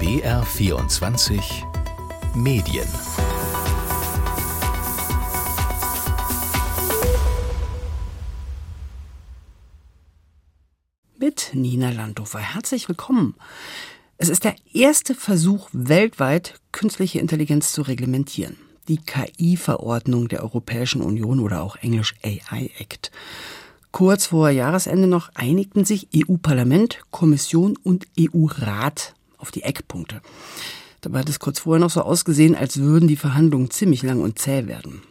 BR24 0.00 1.42
Medien 2.34 2.88
Mit 11.18 11.50
Nina 11.52 11.90
Landhofer. 11.90 12.38
Herzlich 12.38 12.88
willkommen. 12.88 13.34
Es 14.16 14.30
ist 14.30 14.44
der 14.44 14.56
erste 14.72 15.14
Versuch 15.14 15.68
weltweit, 15.74 16.54
künstliche 16.72 17.18
Intelligenz 17.18 17.74
zu 17.74 17.82
reglementieren. 17.82 18.56
Die 18.88 18.96
KI-Verordnung 18.96 20.28
der 20.28 20.42
Europäischen 20.42 21.02
Union 21.02 21.40
oder 21.40 21.62
auch 21.62 21.76
englisch 21.76 22.14
AI 22.24 22.70
Act. 22.78 23.10
Kurz 23.92 24.26
vor 24.28 24.48
Jahresende 24.48 25.08
noch 25.08 25.28
einigten 25.34 25.84
sich 25.84 26.08
EU-Parlament, 26.16 27.00
Kommission 27.10 27.76
und 27.76 28.06
EU-Rat 28.18 29.14
auf 29.40 29.50
die 29.50 29.62
Eckpunkte. 29.62 30.20
Dabei 31.00 31.20
hat 31.20 31.28
es 31.28 31.38
kurz 31.38 31.60
vorher 31.60 31.80
noch 31.80 31.90
so 31.90 32.02
ausgesehen, 32.02 32.54
als 32.54 32.78
würden 32.78 33.08
die 33.08 33.16
Verhandlungen 33.16 33.70
ziemlich 33.70 34.02
lang 34.02 34.20
und 34.20 34.38
zäh 34.38 34.66
werden. 34.66 35.02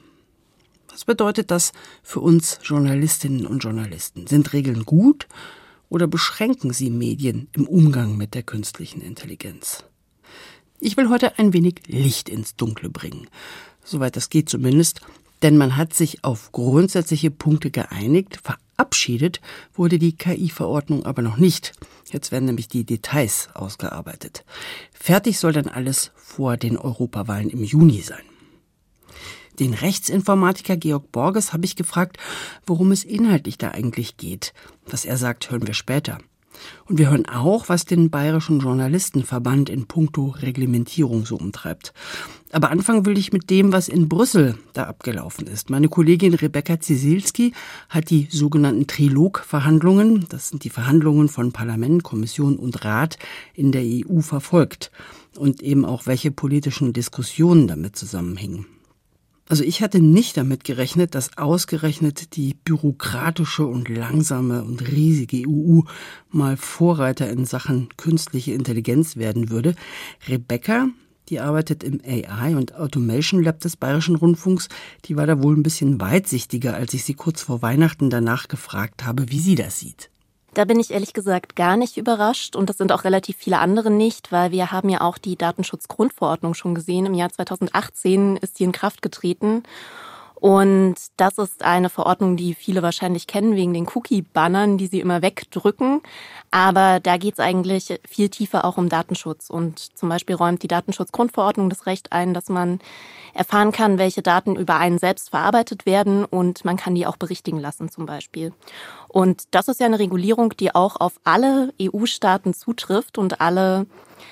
Was 0.90 1.06
bedeutet 1.06 1.50
das 1.52 1.72
für 2.04 2.20
uns 2.20 2.60
Journalistinnen 2.64 3.46
und 3.46 3.64
Journalisten? 3.64 4.28
Sind 4.28 4.54
Regeln 4.54 4.86
gut 4.86 5.28
oder 5.88 6.08
beschränken 6.08 6.74
sie 6.74 6.90
Medien 6.90 7.48
im 7.54 7.68
Umgang 7.68 8.18
mit 8.18 8.34
der 8.34 8.44
künstlichen 8.44 9.02
Intelligenz? 9.02 9.86
Ich 10.80 10.96
will 10.98 11.10
heute 11.10 11.40
ein 11.40 11.54
wenig 11.54 11.88
Licht 11.88 12.30
ins 12.30 12.56
Dunkle 12.56 12.90
bringen. 12.90 13.28
Soweit 13.84 14.16
das 14.16 14.30
geht 14.30 14.50
zumindest, 14.50 15.02
denn 15.42 15.58
man 15.58 15.76
hat 15.78 15.94
sich 15.94 16.24
auf 16.24 16.52
grundsätzliche 16.52 17.32
Punkte 17.32 17.72
geeinigt, 17.72 18.40
verabschiedet 18.80 19.42
wurde 19.74 20.00
die 20.00 20.16
KI-Verordnung 20.16 21.06
aber 21.06 21.22
noch 21.22 21.36
nicht. 21.36 21.74
Jetzt 22.12 22.32
werden 22.32 22.46
nämlich 22.46 22.70
die 22.70 22.86
Details 22.86 23.50
ausgearbeitet. 23.54 24.46
Fertig 24.94 25.38
soll 25.38 25.52
dann 25.52 25.68
alles 25.68 26.12
vor 26.16 26.56
den 26.56 26.78
Europawahlen 26.78 27.50
im 27.50 27.64
Juni 27.64 28.02
sein. 28.02 28.24
Den 29.60 29.74
Rechtsinformatiker 29.74 30.78
Georg 30.78 31.12
Borges 31.12 31.52
habe 31.52 31.66
ich 31.66 31.76
gefragt, 31.76 32.18
worum 32.66 32.94
es 32.94 33.04
inhaltlich 33.04 33.58
da 33.58 33.72
eigentlich 33.72 34.16
geht. 34.16 34.54
Was 34.86 35.04
er 35.04 35.18
sagt, 35.18 35.52
hören 35.52 35.68
wir 35.68 35.74
später. 35.74 36.18
Und 36.86 36.98
wir 36.98 37.10
hören 37.10 37.28
auch, 37.28 37.70
was 37.70 37.86
den 37.86 38.10
Bayerischen 38.10 38.60
Journalistenverband 38.60 39.70
in 39.70 39.86
puncto 39.86 40.36
Reglementierung 40.40 41.26
so 41.26 41.36
umtreibt. 41.38 41.94
Aber 42.52 42.72
anfangen 42.72 43.06
will 43.06 43.18
ich 43.18 43.32
mit 43.32 43.50
dem, 43.50 43.72
was 43.72 43.88
in 43.88 44.10
Brüssel 44.10 44.58
da 44.74 44.86
abgelaufen 44.86 45.46
ist. 45.48 45.70
Meine 45.70 45.88
Kollegin 45.88 46.34
Rebecca 46.34 46.80
Zisilski 46.80 47.54
hat 47.90 48.10
die 48.10 48.28
sogenannten 48.32 48.88
Trilog-Verhandlungen, 48.88 50.26
das 50.30 50.50
sind 50.50 50.64
die 50.64 50.72
Verhandlungen 50.72 51.30
von 51.30 51.52
Parlament, 51.52 52.04
Kommission 52.04 52.56
und 52.56 52.84
Rat 52.84 53.18
in 53.54 53.72
der 53.72 53.84
EU 53.84 54.22
verfolgt 54.22 54.92
und 55.38 55.62
eben 55.62 55.86
auch 55.86 56.08
welche 56.08 56.32
politischen 56.32 56.92
Diskussionen 56.94 57.68
damit 57.68 57.96
zusammenhängen. 57.96 58.66
Also 59.52 59.64
ich 59.64 59.82
hatte 59.82 60.00
nicht 60.00 60.38
damit 60.38 60.64
gerechnet, 60.64 61.16
dass 61.16 61.36
ausgerechnet 61.36 62.36
die 62.36 62.54
bürokratische 62.54 63.66
und 63.66 63.90
langsame 63.90 64.64
und 64.64 64.88
riesige 64.88 65.50
EU 65.50 65.82
mal 66.30 66.56
Vorreiter 66.56 67.28
in 67.32 67.46
Sachen 67.46 67.90
künstliche 67.98 68.54
Intelligenz 68.54 69.16
werden 69.18 69.50
würde. 69.50 69.74
Rebecca, 70.28 70.90
die 71.30 71.40
arbeitet 71.40 71.84
im 71.84 72.00
AI 72.06 72.56
und 72.56 72.76
Automation 72.76 73.42
Lab 73.42 73.60
des 73.60 73.76
Bayerischen 73.76 74.18
Rundfunks, 74.18 74.70
die 75.06 75.16
war 75.16 75.26
da 75.26 75.42
wohl 75.42 75.58
ein 75.58 75.64
bisschen 75.64 76.00
weitsichtiger, 76.00 76.76
als 76.76 76.94
ich 76.94 77.04
sie 77.04 77.16
kurz 77.16 77.42
vor 77.42 77.64
Weihnachten 77.64 78.12
danach 78.12 78.50
gefragt 78.50 79.04
habe, 79.04 79.32
wie 79.32 79.40
sie 79.40 79.56
das 79.56 79.80
sieht. 79.80 80.12
Da 80.54 80.66
bin 80.66 80.80
ich 80.80 80.92
ehrlich 80.92 81.14
gesagt 81.14 81.56
gar 81.56 81.78
nicht 81.78 81.98
überrascht 81.98 82.56
und 82.56 82.70
das 82.70 82.78
sind 82.78 82.92
auch 82.92 83.04
relativ 83.04 83.38
viele 83.38 83.60
andere 83.60 83.92
nicht, 83.92 84.32
weil 84.32 84.52
wir 84.52 84.72
haben 84.72 84.90
ja 84.90 85.02
auch 85.02 85.18
die 85.18 85.36
Datenschutzgrundverordnung 85.36 86.54
schon 86.54 86.74
gesehen. 86.74 87.06
Im 87.06 87.14
Jahr 87.14 87.30
2018 87.30 88.38
ist 88.38 88.60
die 88.60 88.64
in 88.64 88.72
Kraft 88.72 89.02
getreten 89.02 89.64
und 90.40 90.96
das 91.18 91.38
ist 91.38 91.64
eine 91.64 91.90
Verordnung, 91.90 92.38
die 92.38 92.54
viele 92.54 92.82
wahrscheinlich 92.82 93.28
kennen 93.28 93.56
wegen 93.56 93.74
den 93.74 93.88
Cookie-Bannern, 93.94 94.78
die 94.78 94.88
sie 94.88 95.02
immer 95.02 95.22
wegdrücken. 95.22 96.02
Aber 96.50 97.02
da 97.02 97.18
geht 97.18 97.34
es 97.34 97.40
eigentlich 97.40 98.00
viel 98.08 98.30
tiefer 98.30 98.64
auch 98.64 98.78
um 98.78 98.88
Datenschutz. 98.88 99.50
Und 99.50 99.98
zum 99.98 100.08
Beispiel 100.08 100.36
räumt 100.36 100.64
die 100.64 100.70
Datenschutzgrundverordnung 100.70 101.70
das 101.70 101.86
Recht 101.86 102.14
ein, 102.14 102.34
dass 102.34 102.48
man 102.48 102.80
erfahren 103.34 103.74
kann, 103.74 103.98
welche 103.98 104.22
Daten 104.22 104.56
über 104.56 104.78
einen 104.78 104.98
selbst 104.98 105.30
verarbeitet 105.30 105.86
werden 105.86 106.26
und 106.26 106.66
man 106.66 106.78
kann 106.78 106.96
die 106.96 107.06
auch 107.06 107.18
berichtigen 107.18 107.60
lassen 107.60 107.90
zum 107.90 108.06
Beispiel. 108.06 108.54
Und 109.08 109.44
das 109.52 109.68
ist 109.68 109.80
ja 109.80 109.86
eine 109.86 110.00
Regulierung, 110.00 110.56
die 110.58 110.74
auch 110.74 110.96
auf 110.96 111.20
alle 111.26 111.74
EU-Staaten 111.82 112.54
zutrifft 112.54 113.18
und 113.18 113.42
alle 113.42 113.86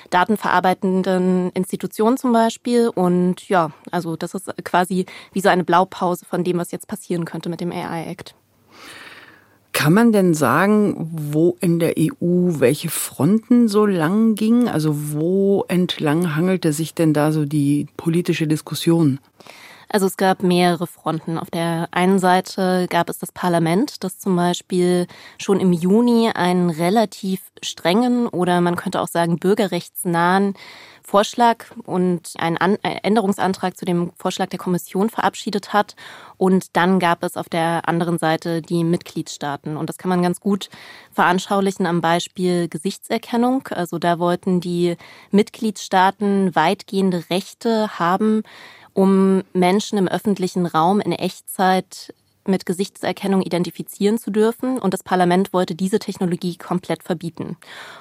datenverarbeitenden 0.09 1.51
Institutionen 1.51 2.17
zum 2.17 2.33
Beispiel. 2.33 2.89
Und 2.89 3.47
ja, 3.49 3.71
also 3.91 4.15
das 4.15 4.33
ist 4.33 4.51
quasi 4.63 5.05
wie 5.33 5.41
so 5.41 5.49
eine 5.49 5.63
Blaupause 5.63 6.25
von 6.25 6.43
dem, 6.43 6.57
was 6.57 6.71
jetzt 6.71 6.87
passieren 6.87 7.25
könnte 7.25 7.49
mit 7.49 7.61
dem 7.61 7.71
AI-Act. 7.71 8.35
Kann 9.77 9.93
man 9.93 10.11
denn 10.11 10.33
sagen, 10.33 10.95
wo 11.11 11.55
in 11.61 11.77
der 11.77 11.93
EU 11.99 12.59
welche 12.59 12.89
Fronten 12.89 13.67
so 13.67 13.85
lang 13.85 14.33
gingen? 14.33 14.67
Also 14.67 15.11
wo 15.13 15.65
entlang 15.67 16.35
hangelte 16.35 16.73
sich 16.73 16.95
denn 16.95 17.13
da 17.13 17.31
so 17.31 17.45
die 17.45 17.85
politische 17.95 18.47
Diskussion? 18.47 19.19
Also 19.89 20.05
es 20.05 20.17
gab 20.17 20.43
mehrere 20.43 20.87
Fronten. 20.87 21.37
Auf 21.37 21.49
der 21.49 21.87
einen 21.91 22.19
Seite 22.19 22.87
gab 22.89 23.09
es 23.09 23.19
das 23.19 23.31
Parlament, 23.31 24.03
das 24.03 24.19
zum 24.19 24.35
Beispiel 24.35 25.07
schon 25.37 25.59
im 25.59 25.71
Juni 25.71 26.29
einen 26.33 26.69
relativ 26.69 27.41
strengen 27.63 28.27
oder 28.27 28.61
man 28.61 28.75
könnte 28.75 29.01
auch 29.01 29.07
sagen 29.07 29.39
bürgerrechtsnahen 29.39 30.55
Vorschlag 31.07 31.63
und 31.85 32.33
einen 32.37 32.57
äh, 32.83 32.99
Änderungsantrag 33.01 33.77
zu 33.77 33.85
dem 33.85 34.11
Vorschlag 34.17 34.47
der 34.47 34.59
Kommission 34.59 35.09
verabschiedet 35.09 35.71
hat. 35.71 35.95
Und 36.35 36.75
dann 36.75 36.99
gab 36.99 37.23
es 37.23 37.37
auf 37.37 37.47
der 37.47 37.87
anderen 37.87 38.17
Seite 38.17 38.61
die 38.61 38.83
Mitgliedstaaten. 38.83 39.77
Und 39.77 39.87
das 39.87 39.97
kann 39.97 40.09
man 40.09 40.21
ganz 40.21 40.41
gut 40.41 40.69
veranschaulichen 41.13 41.85
am 41.85 42.01
Beispiel 42.01 42.67
Gesichtserkennung. 42.67 43.69
Also 43.69 43.99
da 43.99 44.19
wollten 44.19 44.59
die 44.59 44.97
Mitgliedstaaten 45.31 46.53
weitgehende 46.57 47.23
Rechte 47.29 47.97
haben, 47.97 48.43
um 48.97 49.43
Menschen 49.53 49.99
im 49.99 50.07
öffentlichen 50.07 50.65
Raum 50.65 50.99
in 50.99 51.11
Echtzeit 51.11 52.15
mit 52.47 52.65
Gesichtserkennung 52.65 53.43
identifizieren 53.43 54.17
zu 54.17 54.31
dürfen. 54.31 54.79
Und 54.79 54.91
das 54.91 55.03
Parlament 55.03 55.53
wollte 55.53 55.75
diese 55.75 55.99
Technologie 55.99 56.57
komplett 56.57 57.03
verbieten. 57.03 57.57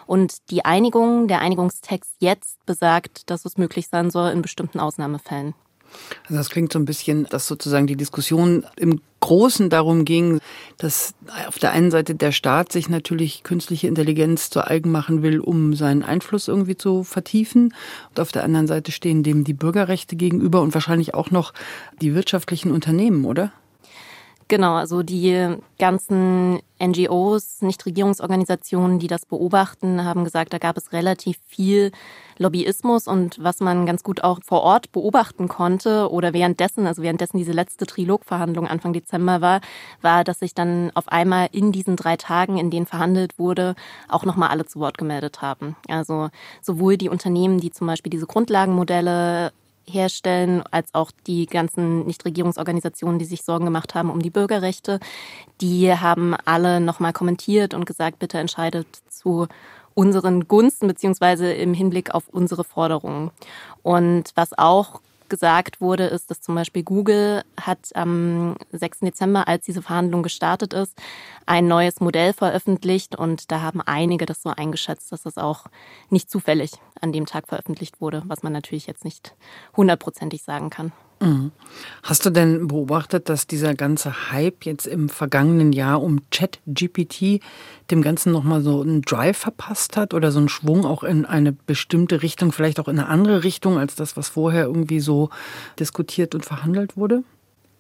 Und 0.07 0.51
die 0.51 0.65
Einigung, 0.65 1.29
der 1.29 1.43
Einigungstext 1.43 2.15
jetzt 2.21 2.65
besagt, 2.65 3.29
dass 3.29 3.45
es 3.45 3.59
möglich 3.59 3.89
sein 3.89 4.11
soll 4.11 4.31
in 4.31 4.41
bestimmten 4.41 4.81
Ausnahmefällen. 4.81 5.55
Also 6.25 6.37
das 6.37 6.51
klingt 6.51 6.73
so 6.73 6.79
ein 6.79 6.85
bisschen, 6.85 7.27
dass 7.31 7.47
sozusagen 7.47 7.87
die 7.87 7.97
Diskussion 7.97 8.65
im 8.77 9.01
Großen 9.21 9.71
darum 9.71 10.05
ging, 10.05 10.41
dass 10.79 11.15
auf 11.49 11.59
der 11.59 11.73
einen 11.73 11.91
Seite 11.91 12.15
der 12.15 12.33
Staat 12.33 12.71
sich 12.71 12.89
natürlich 12.89 13.43
künstliche 13.43 13.89
Intelligenz 13.89 14.51
zu 14.51 14.65
eigen 14.65 14.93
machen 14.93 15.23
will, 15.23 15.41
um 15.41 15.75
seinen 15.75 16.03
Einfluss 16.03 16.49
irgendwie 16.49 16.77
zu 16.77 17.03
vertiefen. 17.03 17.75
Und 18.11 18.21
auf 18.21 18.31
der 18.31 18.45
anderen 18.45 18.67
Seite 18.67 18.93
stehen 18.93 19.23
dem 19.23 19.45
die 19.45 19.55
Bürgerrechte 19.55 20.17
gegenüber 20.17 20.61
und 20.61 20.75
wahrscheinlich 20.75 21.15
auch 21.15 21.31
noch 21.31 21.55
die 22.01 22.15
wirtschaftlichen 22.15 22.71
Unternehmen, 22.71 23.25
oder? 23.25 23.53
Genau, 24.49 24.75
also 24.75 25.03
die 25.03 25.57
ganzen 25.77 26.61
NGOs, 26.81 27.62
Nichtregierungsorganisationen, 27.62 29.01
die 29.01 29.09
das 29.09 29.27
beobachten, 29.27 30.05
haben 30.05 30.23
gesagt, 30.23 30.53
da 30.53 30.59
gab 30.59 30.77
es 30.77 30.93
relativ 30.93 31.39
viel 31.49 31.91
Lobbyismus 32.39 33.09
und 33.09 33.43
was 33.43 33.59
man 33.59 33.87
ganz 33.87 34.05
gut 34.05 34.23
auch 34.23 34.39
vor 34.45 34.62
Ort 34.62 34.93
beobachten 34.93 35.49
konnte 35.49 36.12
oder 36.12 36.33
währenddessen, 36.33 36.87
also 36.87 37.03
währenddessen 37.03 37.39
diese 37.39 37.51
letzte 37.51 37.87
Trilogverhandlung 37.87 38.69
Anfang 38.69 38.93
Dezember 38.93 39.41
war, 39.41 39.61
war, 40.01 40.23
dass 40.23 40.39
sich 40.39 40.55
dann 40.55 40.93
auf 40.95 41.09
einmal 41.09 41.49
in 41.51 41.73
diesen 41.73 41.97
drei 41.97 42.17
Tagen, 42.17 42.57
in 42.57 42.71
denen 42.71 42.87
verhandelt 42.87 43.41
wurde, 43.41 43.75
auch 44.09 44.25
nochmal 44.25 44.51
alle 44.51 44.67
zu 44.67 44.78
Wort 44.78 44.97
gemeldet 44.97 45.43
haben. 45.43 45.75
Also 45.89 46.28
sowohl 46.63 46.97
die 46.97 47.09
Unternehmen, 47.09 47.59
die 47.59 47.72
zum 47.72 47.89
Beispiel 47.89 48.10
diese 48.10 48.27
Grundlagenmodelle 48.27 49.53
herstellen, 49.88 50.62
als 50.71 50.94
auch 50.94 51.10
die 51.27 51.47
ganzen 51.47 52.06
Nichtregierungsorganisationen, 52.06 53.18
die 53.18 53.24
sich 53.24 53.42
Sorgen 53.42 53.65
gemacht 53.65 53.94
haben 53.94 54.10
um 54.10 54.21
die 54.21 54.30
Bürgerrechte. 54.30 55.00
Die 55.60 55.92
haben 55.92 56.34
alle 56.44 56.80
nochmal 56.80 57.12
kommentiert 57.12 57.74
und 57.74 57.86
gesagt, 57.86 58.18
bitte 58.18 58.38
entscheidet 58.38 58.86
zu 59.09 59.47
unseren 59.94 60.47
Gunsten 60.47 60.88
beziehungsweise 60.88 61.53
im 61.53 61.72
Hinblick 61.72 62.15
auf 62.15 62.28
unsere 62.28 62.65
Forderungen. 62.65 63.30
Und 63.83 64.30
was 64.34 64.56
auch 64.56 65.00
gesagt 65.28 65.81
wurde, 65.81 66.05
ist, 66.05 66.31
dass 66.31 66.41
zum 66.41 66.55
Beispiel 66.55 66.83
Google 66.83 67.43
hat 67.61 67.95
am 67.95 68.57
6. 68.73 69.01
Dezember, 69.01 69.49
als 69.49 69.65
diese 69.65 69.83
Verhandlung 69.83 70.23
gestartet 70.23 70.73
ist, 70.73 70.97
ein 71.47 71.67
neues 71.69 72.01
Modell 72.01 72.33
veröffentlicht 72.33 73.17
und 73.17 73.51
da 73.51 73.63
haben 73.63 73.81
einige 73.81 74.27
das 74.27 74.43
so 74.43 74.51
eingeschätzt, 74.51 75.13
dass 75.13 75.23
das 75.23 75.39
auch 75.39 75.67
nicht 76.11 76.31
zufällig 76.31 76.73
an 77.01 77.13
dem 77.13 77.27
Tag 77.27 77.49
veröffentlicht 77.49 78.01
wurde, 78.01 78.23
was 78.27 78.43
man 78.43 78.53
natürlich 78.53 78.87
jetzt 78.87 79.05
nicht 79.05 79.34
hundertprozentig 79.77 80.43
sagen 80.43 80.71
kann. 80.71 80.93
Mhm. 81.21 81.53
Hast 82.03 82.27
du 82.27 82.30
denn 82.30 82.68
beobachtet, 82.68 83.28
dass 83.28 83.47
dieser 83.47 83.74
ganze 83.74 84.33
Hype 84.33 84.65
jetzt 84.65 84.86
im 84.86 85.09
vergangenen 85.09 85.72
Jahr 85.72 86.03
um 86.03 86.21
ChatGPT 86.30 87.41
dem 87.91 88.03
Ganzen 88.03 88.33
nochmal 88.33 88.63
so 88.63 88.83
einen 88.83 89.03
Drive 89.03 89.39
verpasst 89.39 89.97
hat 89.97 90.13
oder 90.13 90.30
so 90.30 90.39
einen 90.39 90.48
Schwung 90.48 90.84
auch 90.84 91.03
in 91.03 91.24
eine 91.24 91.53
bestimmte 91.53 92.22
Richtung, 92.22 92.53
vielleicht 92.53 92.80
auch 92.80 92.89
in 92.89 92.98
eine 92.98 93.09
andere 93.09 93.45
Richtung 93.45 93.78
als 93.78 93.95
das, 93.95 94.16
was 94.16 94.28
vorher 94.28 94.65
irgendwie 94.65 95.01
so 95.01 95.30
diskutiert 95.78 96.34
und 96.34 96.45
verhandelt 96.45 96.97
wurde? 96.97 97.22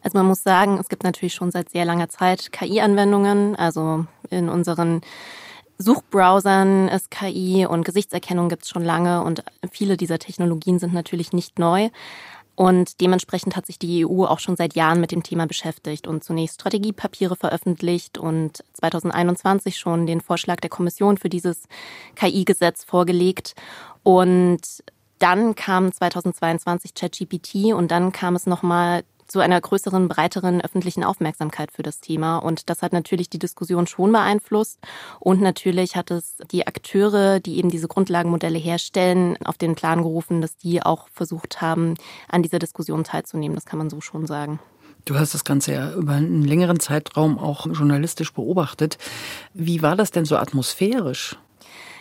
Also 0.02 0.18
man 0.18 0.26
muss 0.26 0.42
sagen, 0.42 0.78
es 0.78 0.88
gibt 0.88 1.02
natürlich 1.02 1.34
schon 1.34 1.50
seit 1.50 1.70
sehr 1.70 1.84
langer 1.84 2.08
Zeit 2.08 2.52
KI-Anwendungen, 2.52 3.56
also 3.56 4.06
in 4.30 4.48
unseren 4.48 5.00
Suchbrowsern 5.78 6.88
ist 6.88 7.10
KI 7.10 7.66
und 7.66 7.84
Gesichtserkennung 7.84 8.48
gibt 8.48 8.62
es 8.62 8.70
schon 8.70 8.84
lange 8.84 9.22
und 9.22 9.42
viele 9.70 9.96
dieser 9.96 10.18
Technologien 10.18 10.78
sind 10.78 10.94
natürlich 10.94 11.32
nicht 11.32 11.58
neu. 11.58 11.90
Und 12.56 13.02
dementsprechend 13.02 13.54
hat 13.54 13.66
sich 13.66 13.78
die 13.78 14.06
EU 14.06 14.24
auch 14.24 14.40
schon 14.40 14.56
seit 14.56 14.74
Jahren 14.74 15.00
mit 15.00 15.12
dem 15.12 15.22
Thema 15.22 15.46
beschäftigt 15.46 16.06
und 16.06 16.24
zunächst 16.24 16.56
Strategiepapiere 16.56 17.36
veröffentlicht 17.36 18.16
und 18.16 18.64
2021 18.72 19.78
schon 19.78 20.06
den 20.06 20.22
Vorschlag 20.22 20.56
der 20.56 20.70
Kommission 20.70 21.18
für 21.18 21.28
dieses 21.28 21.64
KI-Gesetz 22.14 22.82
vorgelegt. 22.82 23.54
Und 24.02 24.82
dann 25.18 25.54
kam 25.54 25.92
2022 25.92 26.94
ChatGPT 26.94 27.74
und 27.74 27.90
dann 27.90 28.10
kam 28.12 28.34
es 28.34 28.46
nochmal 28.46 29.04
zu 29.26 29.40
einer 29.40 29.60
größeren, 29.60 30.08
breiteren 30.08 30.60
öffentlichen 30.60 31.04
Aufmerksamkeit 31.04 31.72
für 31.72 31.82
das 31.82 32.00
Thema. 32.00 32.38
Und 32.38 32.70
das 32.70 32.82
hat 32.82 32.92
natürlich 32.92 33.28
die 33.30 33.38
Diskussion 33.38 33.86
schon 33.86 34.12
beeinflusst. 34.12 34.78
Und 35.20 35.40
natürlich 35.40 35.96
hat 35.96 36.10
es 36.10 36.38
die 36.50 36.66
Akteure, 36.66 37.40
die 37.40 37.58
eben 37.58 37.70
diese 37.70 37.88
Grundlagenmodelle 37.88 38.58
herstellen, 38.58 39.36
auf 39.44 39.58
den 39.58 39.74
Plan 39.74 40.02
gerufen, 40.02 40.40
dass 40.40 40.56
die 40.56 40.82
auch 40.82 41.08
versucht 41.12 41.60
haben, 41.60 41.94
an 42.28 42.42
dieser 42.42 42.58
Diskussion 42.58 43.04
teilzunehmen. 43.04 43.54
Das 43.54 43.66
kann 43.66 43.78
man 43.78 43.90
so 43.90 44.00
schon 44.00 44.26
sagen. 44.26 44.58
Du 45.04 45.16
hast 45.16 45.34
das 45.34 45.44
Ganze 45.44 45.72
ja 45.72 45.92
über 45.92 46.14
einen 46.14 46.42
längeren 46.42 46.80
Zeitraum 46.80 47.38
auch 47.38 47.66
journalistisch 47.66 48.32
beobachtet. 48.32 48.98
Wie 49.54 49.80
war 49.80 49.94
das 49.94 50.10
denn 50.10 50.24
so 50.24 50.36
atmosphärisch? 50.36 51.36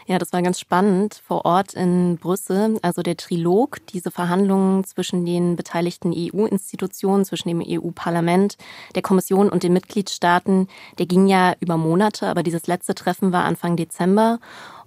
Ja, 0.07 0.19
das 0.19 0.31
war 0.33 0.43
ganz 0.43 0.59
spannend 0.59 1.19
vor 1.25 1.45
Ort 1.45 1.73
in 1.73 2.17
Brüssel. 2.17 2.77
Also 2.83 3.01
der 3.01 3.17
Trilog, 3.17 3.79
diese 3.87 4.11
Verhandlungen 4.11 4.83
zwischen 4.83 5.25
den 5.25 5.55
beteiligten 5.55 6.13
EU-Institutionen, 6.15 7.25
zwischen 7.25 7.49
dem 7.49 7.63
EU-Parlament, 7.65 8.57
der 8.93 9.01
Kommission 9.01 9.49
und 9.49 9.63
den 9.63 9.73
Mitgliedstaaten, 9.73 10.67
der 10.99 11.07
ging 11.07 11.25
ja 11.25 11.55
über 11.59 11.77
Monate, 11.77 12.27
aber 12.27 12.43
dieses 12.43 12.67
letzte 12.67 12.93
Treffen 12.93 13.31
war 13.31 13.45
Anfang 13.45 13.77
Dezember. 13.77 14.37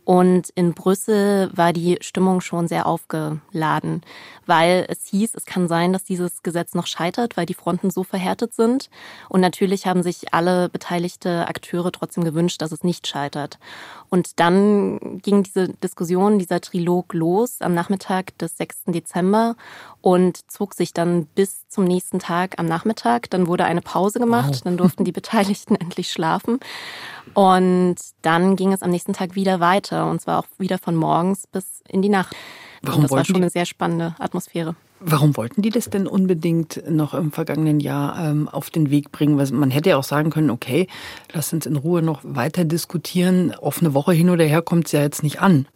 Und 0.09 0.49
in 0.55 0.73
Brüssel 0.73 1.51
war 1.55 1.75
die 1.75 1.99
Stimmung 2.01 2.41
schon 2.41 2.67
sehr 2.67 2.87
aufgeladen, 2.87 4.01
weil 4.47 4.87
es 4.89 5.05
hieß, 5.05 5.35
es 5.35 5.45
kann 5.45 5.69
sein, 5.69 5.93
dass 5.93 6.03
dieses 6.03 6.43
Gesetz 6.43 6.73
noch 6.73 6.87
scheitert, 6.87 7.37
weil 7.37 7.45
die 7.45 7.53
Fronten 7.53 7.91
so 7.91 8.05
verhärtet 8.05 8.55
sind. 8.55 8.89
Und 9.29 9.43
natürlich 9.43 9.87
haben 9.87 10.03
sich 10.03 10.33
alle 10.33 10.71
beteiligte 10.71 11.47
Akteure 11.47 11.93
trotzdem 11.93 12.25
gewünscht, 12.25 12.63
dass 12.63 12.73
es 12.73 12.85
nicht 12.85 13.07
scheitert. 13.07 13.59
Und 14.09 14.41
dann 14.41 15.21
ging 15.21 15.43
diese 15.43 15.69
Diskussion, 15.69 16.39
dieser 16.39 16.63
Trilog 16.63 17.13
los 17.13 17.61
am 17.61 17.75
Nachmittag 17.75 18.39
des 18.39 18.57
6. 18.57 18.85
Dezember 18.87 19.57
und 20.01 20.51
zog 20.51 20.73
sich 20.73 20.95
dann 20.95 21.27
bis 21.27 21.69
zum 21.69 21.85
nächsten 21.85 22.19
Tag 22.19 22.55
am 22.59 22.65
Nachmittag. 22.65 23.29
Dann 23.29 23.47
wurde 23.47 23.67
eine 23.67 23.83
Pause 23.83 24.21
gemacht, 24.21 24.55
wow. 24.55 24.61
dann 24.63 24.79
durften 24.79 25.05
die 25.05 25.13
Beteiligten 25.21 25.77
endlich 25.77 26.11
schlafen. 26.11 26.61
Und 27.35 27.97
dann 28.23 28.57
ging 28.57 28.73
es 28.73 28.81
am 28.81 28.91
nächsten 28.91 29.13
Tag 29.13 29.35
wieder 29.35 29.61
weiter 29.61 29.98
und 30.05 30.21
zwar 30.21 30.41
auch 30.41 30.47
wieder 30.59 30.79
von 30.79 30.95
morgens 30.95 31.47
bis 31.47 31.83
in 31.89 32.03
die 32.03 32.09
Nacht. 32.09 32.35
Warum 32.83 33.03
das 33.03 33.11
war 33.11 33.25
schon 33.25 33.37
eine 33.37 33.51
sehr 33.51 33.67
spannende 33.67 34.15
Atmosphäre. 34.19 34.77
Warum 35.01 35.37
wollten 35.37 35.63
die 35.63 35.71
das 35.71 35.91
denn 35.91 36.07
unbedingt 36.07 36.83
noch 36.91 37.15
im 37.15 37.31
vergangenen 37.31 37.79
Jahr 37.79 38.19
ähm, 38.19 38.49
auf 38.49 38.71
den 38.71 38.91
Weg 38.91 39.13
bringen? 39.13 39.39
Weil 39.39 39.51
man 39.53 39.71
hätte 39.71 39.91
ja 39.91 39.97
auch 39.97 40.05
sagen 40.05 40.31
können, 40.31 40.51
okay, 40.51 40.89
lass 41.33 41.53
uns 41.53 41.67
in 41.67 41.77
Ruhe 41.77 42.03
noch 42.03 42.21
weiter 42.25 42.65
diskutieren. 42.65 43.55
Offene 43.55 43.95
Woche 43.95 44.13
hin 44.13 44.31
oder 44.31 44.45
her 44.45 44.63
kommt 44.63 44.87
es 44.87 44.93
ja 44.93 45.01
jetzt 45.01 45.23
nicht 45.23 45.41
an. 45.41 45.67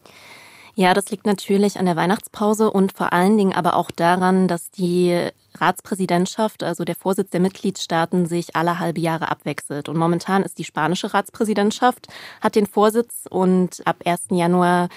Ja, 0.75 0.95
das 0.95 1.11
liegt 1.11 1.27
natürlich 1.27 1.79
an 1.79 1.87
der 1.87 1.97
Weihnachtspause 1.97 2.71
und 2.71 2.97
vor 2.97 3.13
allen 3.13 3.37
Dingen 3.37 3.53
aber 3.53 3.77
auch 3.77 3.91
daran, 3.91 4.49
dass 4.49 4.71
die 4.71 5.29
Ratspräsidentschaft, 5.63 6.63
also 6.63 6.85
der 6.85 6.97
Vorsitz 6.97 7.31
der 7.31 7.41
Mitgliedstaaten, 7.41 8.27
sich 8.27 8.55
alle 8.57 8.79
halbe 8.79 9.01
Jahre 9.01 9.31
abwechselt. 9.31 9.89
Und 9.89 9.97
momentan 9.97 10.43
ist 10.43 10.59
die 10.59 10.65
spanische 10.65 11.15
Ratspräsidentschaft, 11.15 12.09
hat 12.41 12.57
den 12.57 12.67
Vorsitz 12.67 13.27
und 13.31 13.81
ab 13.87 13.97
1. 14.05 14.27
Januar 14.31 14.89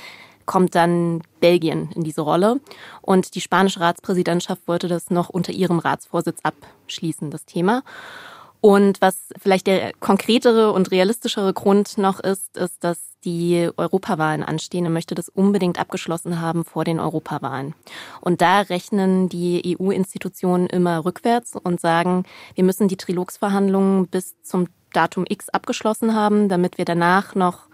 kommt 0.45 0.75
dann 0.75 1.21
Belgien 1.39 1.89
in 1.95 2.03
diese 2.03 2.21
Rolle. 2.21 2.59
Und 3.01 3.35
die 3.35 3.41
spanische 3.41 3.79
Ratspräsidentschaft 3.79 4.67
wollte 4.67 4.87
das 4.87 5.09
noch 5.09 5.29
unter 5.29 5.53
ihrem 5.53 5.79
Ratsvorsitz 5.79 6.39
abschließen, 6.43 7.31
das 7.31 7.45
Thema. 7.45 7.83
Und 8.65 8.99
was 8.99 9.29
vielleicht 9.37 9.67
der 9.67 9.93
konkretere 9.99 10.71
und 10.71 10.89
realistischere 10.89 11.53
Grund 11.53 11.99
noch 11.99 12.19
ist, 12.19 12.57
ist, 12.57 12.83
dass 12.83 12.97
die 13.23 13.69
Europawahlen 13.77 14.41
anstehen 14.41 14.87
und 14.87 14.93
möchte 14.93 15.13
das 15.13 15.29
unbedingt 15.29 15.79
abgeschlossen 15.79 16.41
haben 16.41 16.65
vor 16.65 16.83
den 16.83 16.99
Europawahlen. 16.99 17.75
Und 18.21 18.41
da 18.41 18.61
rechnen 18.61 19.29
die 19.29 19.77
EU-Institutionen 19.79 20.65
immer 20.65 21.05
rückwärts 21.05 21.55
und 21.55 21.79
sagen, 21.79 22.23
wir 22.55 22.63
müssen 22.63 22.87
die 22.87 22.97
Trilogsverhandlungen 22.97 24.07
bis 24.07 24.33
zum 24.41 24.65
Datum 24.93 25.25
X 25.29 25.49
abgeschlossen 25.49 26.15
haben, 26.15 26.49
damit 26.49 26.79
wir 26.79 26.85
danach 26.85 27.35
noch 27.35 27.67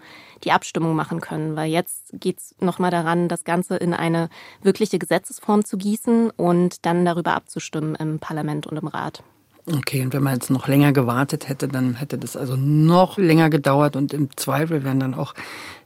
die 0.44 0.52
Abstimmung 0.52 0.94
machen 0.94 1.22
können. 1.22 1.56
Weil 1.56 1.70
jetzt 1.70 2.10
geht 2.12 2.38
es 2.38 2.54
nochmal 2.60 2.90
daran, 2.90 3.28
das 3.28 3.44
Ganze 3.44 3.78
in 3.78 3.94
eine 3.94 4.28
wirkliche 4.60 4.98
Gesetzesform 4.98 5.64
zu 5.64 5.78
gießen 5.78 6.28
und 6.28 6.84
dann 6.84 7.06
darüber 7.06 7.32
abzustimmen 7.32 7.94
im 7.94 8.18
Parlament 8.18 8.66
und 8.66 8.76
im 8.76 8.88
Rat. 8.88 9.24
Okay, 9.64 10.02
und 10.02 10.12
wenn 10.12 10.24
man 10.24 10.34
jetzt 10.34 10.50
noch 10.50 10.66
länger 10.66 10.92
gewartet 10.92 11.48
hätte, 11.48 11.68
dann 11.68 11.94
hätte 11.94 12.18
das 12.18 12.36
also 12.36 12.56
noch 12.56 13.16
länger 13.16 13.48
gedauert 13.48 13.94
und 13.94 14.12
im 14.12 14.36
Zweifel 14.36 14.82
wären 14.82 14.98
dann 14.98 15.14
auch 15.14 15.34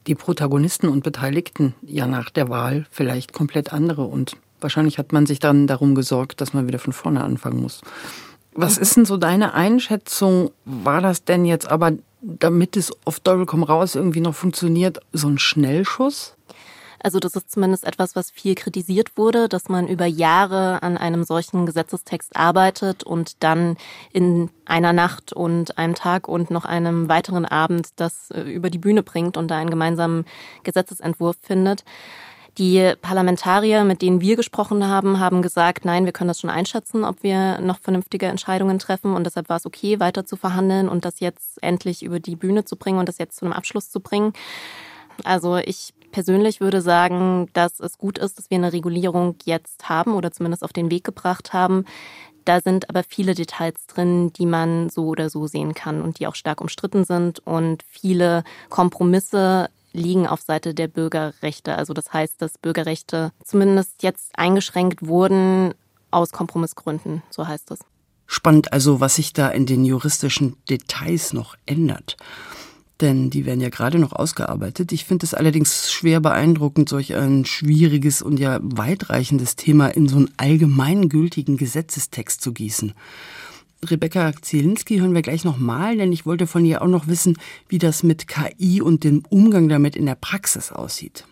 die 0.07 0.15
Protagonisten 0.15 0.89
und 0.89 1.05
Beteiligten 1.05 1.75
ja 1.83 2.07
nach 2.07 2.31
der 2.31 2.49
Wahl 2.49 2.87
vielleicht 2.91 3.35
komplett 3.35 3.73
andere 3.75 4.05
und 4.05 4.37
wahrscheinlich 4.61 4.99
hat 4.99 5.13
man 5.13 5.27
sich 5.27 5.41
dann 5.41 5.67
darum 5.67 5.95
gesorgt, 5.95 6.41
dass 6.41 6.55
man 6.55 6.67
wieder 6.67 6.79
von 6.79 6.95
vorne 6.95 7.23
anfangen 7.23 7.61
muss. 7.61 7.83
Was 8.55 8.79
ist 8.79 8.97
denn 8.97 9.05
so 9.05 9.19
deine 9.19 9.53
Einschätzung? 9.53 10.51
War 10.65 11.03
das 11.03 11.25
denn 11.25 11.45
jetzt 11.45 11.71
aber, 11.71 11.93
damit 12.23 12.79
es 12.79 12.91
auf 13.05 13.21
Teufel 13.21 13.45
komm 13.45 13.63
raus 13.63 13.95
irgendwie 13.95 14.21
noch 14.21 14.35
funktioniert, 14.35 15.01
so 15.13 15.29
ein 15.29 15.39
Schnellschuss? 15.39 16.36
Also 17.03 17.19
das 17.19 17.37
ist 17.37 17.51
zumindest 17.51 17.85
etwas, 17.85 18.17
was 18.17 18.31
viel 18.31 18.55
kritisiert 18.55 19.17
wurde, 19.17 19.49
dass 19.49 19.69
man 19.69 19.89
über 19.89 20.07
Jahre 20.07 20.83
an 20.83 20.97
einem 20.97 21.25
solchen 21.25 21.67
Gesetzestext 21.67 22.37
arbeitet 22.37 23.05
und 23.05 23.43
dann 23.43 23.77
in 24.13 24.51
einer 24.65 24.93
Nacht 24.93 25.33
und 25.33 25.79
einem 25.79 25.95
Tag 25.95 26.29
und 26.29 26.51
noch 26.51 26.65
einem 26.65 27.09
weiteren 27.09 27.45
Abend 27.45 27.89
das 27.97 28.31
äh, 28.31 28.41
über 28.43 28.71
die 28.71 28.79
Bühne 28.79 29.03
bringt 29.03 29.37
und 29.37 29.49
da 29.49 29.57
einen 29.57 29.71
gemeinsamen 29.71 30.25
Gesetzesentwurf 30.65 31.37
findet. 31.41 31.85
Die 32.59 32.95
Parlamentarier, 33.03 33.85
mit 33.85 34.01
denen 34.01 34.23
wir 34.23 34.35
gesprochen 34.35 34.89
haben, 34.89 35.21
haben 35.21 35.43
gesagt, 35.43 35.85
nein, 35.85 36.07
wir 36.07 36.13
können 36.13 36.29
das 36.29 36.41
schon 36.41 36.49
einschätzen, 36.49 37.05
ob 37.05 37.23
wir 37.23 37.61
noch 37.61 37.79
vernünftige 37.79 38.27
Entscheidungen 38.27 38.79
treffen. 38.79 39.15
Und 39.15 39.25
deshalb 39.25 39.51
war 39.51 39.59
es 39.59 39.67
okay, 39.67 40.01
weiter 40.01 40.25
zu 40.25 40.37
verhandeln 40.37 40.89
und 40.89 41.05
das 41.05 41.21
jetzt 41.21 41.63
endlich 41.63 42.03
über 42.03 42.19
die 42.19 42.35
Bühne 42.35 42.65
zu 42.65 42.77
bringen 42.77 42.99
und 42.99 43.11
das 43.11 43.19
jetzt 43.19 43.37
zu 43.37 43.45
einem 43.45 43.53
Abschluss 43.53 43.91
zu 43.91 44.01
bringen. 44.01 44.33
Also 45.23 45.57
ich 45.59 45.93
persönlich 46.17 46.63
würde 46.63 46.81
sagen, 46.81 47.51
dass 47.53 47.79
es 47.79 47.99
gut 47.99 48.17
ist, 48.17 48.39
dass 48.39 48.49
wir 48.49 48.57
eine 48.57 48.73
Regulierung 48.73 49.37
jetzt 49.45 49.91
haben 49.91 50.15
oder 50.15 50.33
zumindest 50.33 50.65
auf 50.65 50.73
den 50.73 50.91
Weg 50.91 51.05
gebracht 51.05 51.53
haben. 51.53 51.85
Da 52.47 52.63
sind 52.63 52.89
aber 52.89 53.03
viele 53.03 53.35
Details 53.35 53.87
drin, 53.87 54.33
die 54.33 54.47
man 54.47 54.89
so 54.89 55.09
oder 55.09 55.29
so 55.29 55.47
sehen 55.47 55.75
kann 55.75 56.01
und 56.01 56.19
die 56.19 56.27
auch 56.27 56.35
stark 56.35 56.63
umstritten 56.63 57.05
sind 57.05 57.41
und 57.41 57.85
viele 57.91 58.45
Kompromisse 58.71 59.69
liegen 59.93 60.27
auf 60.27 60.41
Seite 60.41 60.73
der 60.73 60.89
Bürgerrechte. 60.89 61.75
Also 61.75 61.93
das 61.93 62.11
heißt, 62.15 62.41
dass 62.41 62.57
Bürgerrechte 62.57 63.31
zumindest 63.45 64.03
jetzt 64.03 64.39
eingeschränkt 64.39 65.07
wurden 65.07 65.75
aus 66.11 66.33
Kompromissgründen, 66.33 67.25
so 67.29 67.47
heißt 67.47 67.73
es. 67.73 67.81
Spannend 68.27 68.73
also, 68.73 69.01
was 69.01 69.17
sich 69.17 69.35
da 69.35 69.51
in 69.51 69.67
den 69.67 69.85
juristischen 69.85 70.57
Details 70.71 71.35
noch 71.35 71.57
ändert 71.67 72.17
denn 73.01 73.31
die 73.31 73.45
werden 73.45 73.61
ja 73.61 73.69
gerade 73.69 73.99
noch 73.99 74.13
ausgearbeitet. 74.13 74.93
Ich 74.93 75.05
finde 75.05 75.27
es 75.27 75.35
allerdings 75.35 75.93
schwer 75.93 76.21
beeindruckend, 76.21 76.89
solch 76.89 77.15
ein 77.15 77.45
schwieriges 77.45 78.23
und 78.23 78.39
ja 78.39 78.59
weitreichendes 78.63 79.57
Thema 79.57 79.89
in 79.89 80.09
so 80.09 80.17
einen 80.17 80.31
allgemeingültigen 80.37 81.57
Gesetzestext 81.57 82.41
zu 82.41 82.53
gießen. 82.53 82.95
Rebecca 83.85 84.33
Zielinski 84.41 84.99
hören 84.99 85.15
wir 85.15 85.23
gleich 85.23 85.45
nochmal, 85.45 85.97
denn 85.97 86.13
ich 86.13 86.25
wollte 86.25 86.47
von 86.47 86.65
ihr 86.65 86.81
auch 86.83 86.89
noch 86.89 87.07
wissen, 87.07 87.37
wie 87.69 87.79
das 87.79 88.03
mit 88.03 88.27
KI 88.27 88.81
und 88.81 89.05
dem 89.05 89.23
Umgang 89.29 89.69
damit 89.69 89.97
in 89.97 90.07
der 90.07 90.15
Praxis 90.15 90.73
aussieht. 90.73 91.25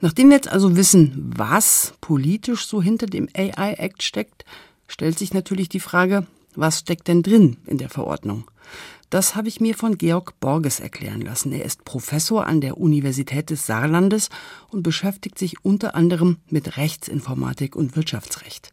Nachdem 0.00 0.30
wir 0.30 0.36
jetzt 0.36 0.48
also 0.48 0.76
wissen, 0.76 1.30
was 1.36 1.94
politisch 2.00 2.66
so 2.66 2.82
hinter 2.82 3.06
dem 3.06 3.28
AI-Act 3.36 4.02
steckt, 4.02 4.44
stellt 4.88 5.16
sich 5.16 5.32
natürlich 5.32 5.68
die 5.68 5.80
Frage, 5.80 6.26
was 6.56 6.80
steckt 6.80 7.06
denn 7.06 7.22
drin 7.22 7.56
in 7.66 7.78
der 7.78 7.88
Verordnung? 7.88 8.50
Das 9.12 9.36
habe 9.36 9.48
ich 9.48 9.60
mir 9.60 9.74
von 9.74 9.98
Georg 9.98 10.40
Borges 10.40 10.80
erklären 10.80 11.20
lassen. 11.20 11.52
Er 11.52 11.66
ist 11.66 11.84
Professor 11.84 12.46
an 12.46 12.62
der 12.62 12.78
Universität 12.78 13.50
des 13.50 13.66
Saarlandes 13.66 14.30
und 14.70 14.82
beschäftigt 14.82 15.38
sich 15.38 15.62
unter 15.62 15.94
anderem 15.94 16.38
mit 16.48 16.78
Rechtsinformatik 16.78 17.76
und 17.76 17.94
Wirtschaftsrecht. 17.94 18.72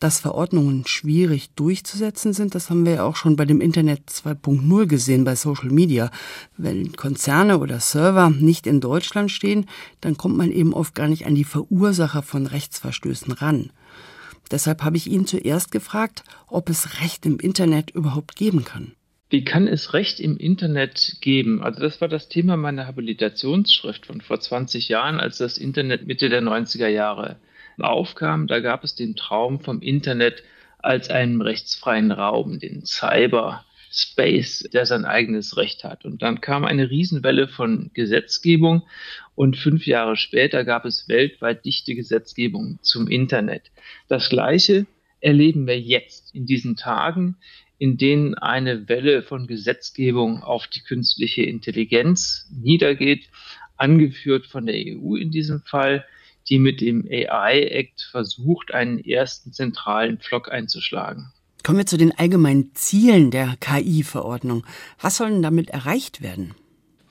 Dass 0.00 0.18
Verordnungen 0.18 0.88
schwierig 0.88 1.50
durchzusetzen 1.54 2.32
sind, 2.32 2.56
das 2.56 2.68
haben 2.68 2.84
wir 2.84 2.94
ja 2.94 3.04
auch 3.04 3.14
schon 3.14 3.36
bei 3.36 3.44
dem 3.44 3.60
Internet 3.60 4.10
2.0 4.10 4.86
gesehen, 4.86 5.22
bei 5.22 5.36
Social 5.36 5.70
Media. 5.70 6.10
Wenn 6.56 6.96
Konzerne 6.96 7.60
oder 7.60 7.78
Server 7.78 8.30
nicht 8.30 8.66
in 8.66 8.80
Deutschland 8.80 9.30
stehen, 9.30 9.66
dann 10.00 10.16
kommt 10.16 10.36
man 10.36 10.50
eben 10.50 10.74
oft 10.74 10.96
gar 10.96 11.06
nicht 11.06 11.26
an 11.26 11.36
die 11.36 11.44
Verursacher 11.44 12.24
von 12.24 12.48
Rechtsverstößen 12.48 13.30
ran. 13.34 13.70
Deshalb 14.50 14.82
habe 14.82 14.96
ich 14.96 15.06
ihn 15.06 15.28
zuerst 15.28 15.70
gefragt, 15.70 16.24
ob 16.48 16.68
es 16.70 17.00
Recht 17.02 17.24
im 17.24 17.38
Internet 17.38 17.92
überhaupt 17.92 18.34
geben 18.34 18.64
kann. 18.64 18.94
Wie 19.30 19.44
kann 19.44 19.68
es 19.68 19.92
Recht 19.92 20.20
im 20.20 20.38
Internet 20.38 21.16
geben? 21.20 21.62
Also 21.62 21.80
das 21.80 22.00
war 22.00 22.08
das 22.08 22.28
Thema 22.28 22.56
meiner 22.56 22.86
Habilitationsschrift 22.86 24.06
von 24.06 24.22
vor 24.22 24.40
20 24.40 24.88
Jahren, 24.88 25.20
als 25.20 25.38
das 25.38 25.58
Internet 25.58 26.06
Mitte 26.06 26.30
der 26.30 26.42
90er 26.42 26.88
Jahre 26.88 27.36
aufkam, 27.78 28.46
da 28.46 28.60
gab 28.60 28.84
es 28.84 28.94
den 28.94 29.16
Traum 29.16 29.60
vom 29.60 29.80
Internet 29.82 30.42
als 30.78 31.10
einen 31.10 31.42
rechtsfreien 31.42 32.10
Raum, 32.10 32.58
den 32.58 32.84
Cyberspace, 32.84 34.68
der 34.72 34.86
sein 34.86 35.04
eigenes 35.04 35.56
Recht 35.56 35.84
hat. 35.84 36.04
Und 36.04 36.22
dann 36.22 36.40
kam 36.40 36.64
eine 36.64 36.90
Riesenwelle 36.90 37.48
von 37.48 37.90
Gesetzgebung 37.94 38.82
und 39.34 39.56
fünf 39.56 39.86
Jahre 39.86 40.16
später 40.16 40.64
gab 40.64 40.84
es 40.84 41.08
weltweit 41.08 41.64
dichte 41.64 41.94
Gesetzgebung 41.94 42.78
zum 42.82 43.08
Internet. 43.08 43.70
Das 44.08 44.28
Gleiche 44.28 44.86
erleben 45.20 45.66
wir 45.66 45.78
jetzt 45.78 46.34
in 46.34 46.46
diesen 46.46 46.76
Tagen, 46.76 47.36
in 47.78 47.96
denen 47.96 48.34
eine 48.34 48.88
Welle 48.88 49.22
von 49.22 49.46
Gesetzgebung 49.46 50.42
auf 50.42 50.66
die 50.66 50.80
künstliche 50.80 51.42
Intelligenz 51.42 52.48
niedergeht, 52.50 53.28
angeführt 53.76 54.46
von 54.46 54.66
der 54.66 54.74
EU 54.76 55.14
in 55.14 55.30
diesem 55.30 55.62
Fall, 55.62 56.04
die 56.48 56.58
mit 56.58 56.80
dem 56.80 57.06
AI-Act 57.08 58.08
versucht, 58.10 58.72
einen 58.74 58.98
ersten 58.98 59.52
zentralen 59.52 60.18
Pflock 60.18 60.50
einzuschlagen. 60.50 61.32
Kommen 61.62 61.78
wir 61.78 61.86
zu 61.86 61.98
den 61.98 62.16
allgemeinen 62.16 62.74
Zielen 62.74 63.30
der 63.30 63.56
KI-Verordnung. 63.60 64.64
Was 65.00 65.16
soll 65.16 65.30
denn 65.30 65.42
damit 65.42 65.70
erreicht 65.70 66.22
werden? 66.22 66.54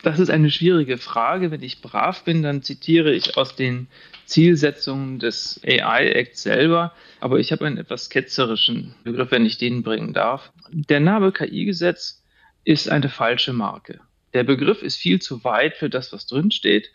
Das 0.08 0.20
ist 0.20 0.30
eine 0.30 0.50
schwierige 0.50 0.98
Frage. 0.98 1.52
Wenn 1.52 1.62
ich 1.62 1.82
brav 1.82 2.24
bin, 2.24 2.42
dann 2.42 2.64
zitiere 2.64 3.14
ich 3.14 3.36
aus 3.36 3.58
den 3.58 3.88
Zielsetzungen 4.24 5.20
des 5.20 5.60
AI-Act 5.66 6.38
selber. 6.38 6.94
Aber 7.20 7.40
ich 7.40 7.52
habe 7.52 7.66
einen 7.66 7.78
etwas 7.78 8.10
ketzerischen 8.10 8.96
Begriff, 9.04 9.32
wenn 9.32 9.46
ich 9.46 9.58
den 9.58 9.84
bringen 9.84 10.14
darf. 10.14 10.54
Der 10.72 11.02
Name 11.02 11.34
KI-Gesetz 11.34 12.24
ist 12.64 12.90
eine 12.90 13.10
falsche 13.10 13.52
Marke. 13.52 14.00
Der 14.34 14.46
Begriff 14.46 14.82
ist 14.82 14.96
viel 14.96 15.22
zu 15.22 15.44
weit 15.44 15.76
für 15.76 15.90
das, 15.90 16.14
was 16.14 16.26
drinsteht. 16.26 16.90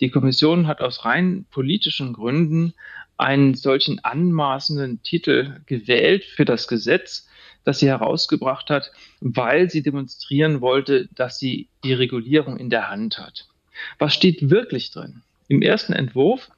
Die 0.00 0.10
Kommission 0.10 0.66
hat 0.66 0.80
aus 0.80 1.04
rein 1.04 1.46
politischen 1.52 2.14
Gründen 2.14 2.74
einen 3.16 3.54
solchen 3.54 4.00
anmaßenden 4.00 5.04
Titel 5.04 5.60
gewählt 5.66 6.24
für 6.24 6.44
das 6.44 6.66
Gesetz, 6.66 7.28
das 7.66 7.80
sie 7.80 7.88
herausgebracht 7.88 8.70
hat, 8.70 8.92
weil 9.20 9.68
sie 9.68 9.82
demonstrieren 9.82 10.60
wollte, 10.60 11.08
dass 11.14 11.38
sie 11.38 11.68
die 11.82 11.92
Regulierung 11.92 12.56
in 12.56 12.70
der 12.70 12.88
Hand 12.88 13.18
hat. 13.18 13.48
Was 13.98 14.14
steht 14.14 14.50
wirklich 14.50 14.92
drin? 14.92 15.22
Im 15.48 15.62
ersten 15.62 15.92
Entwurf 15.92 16.48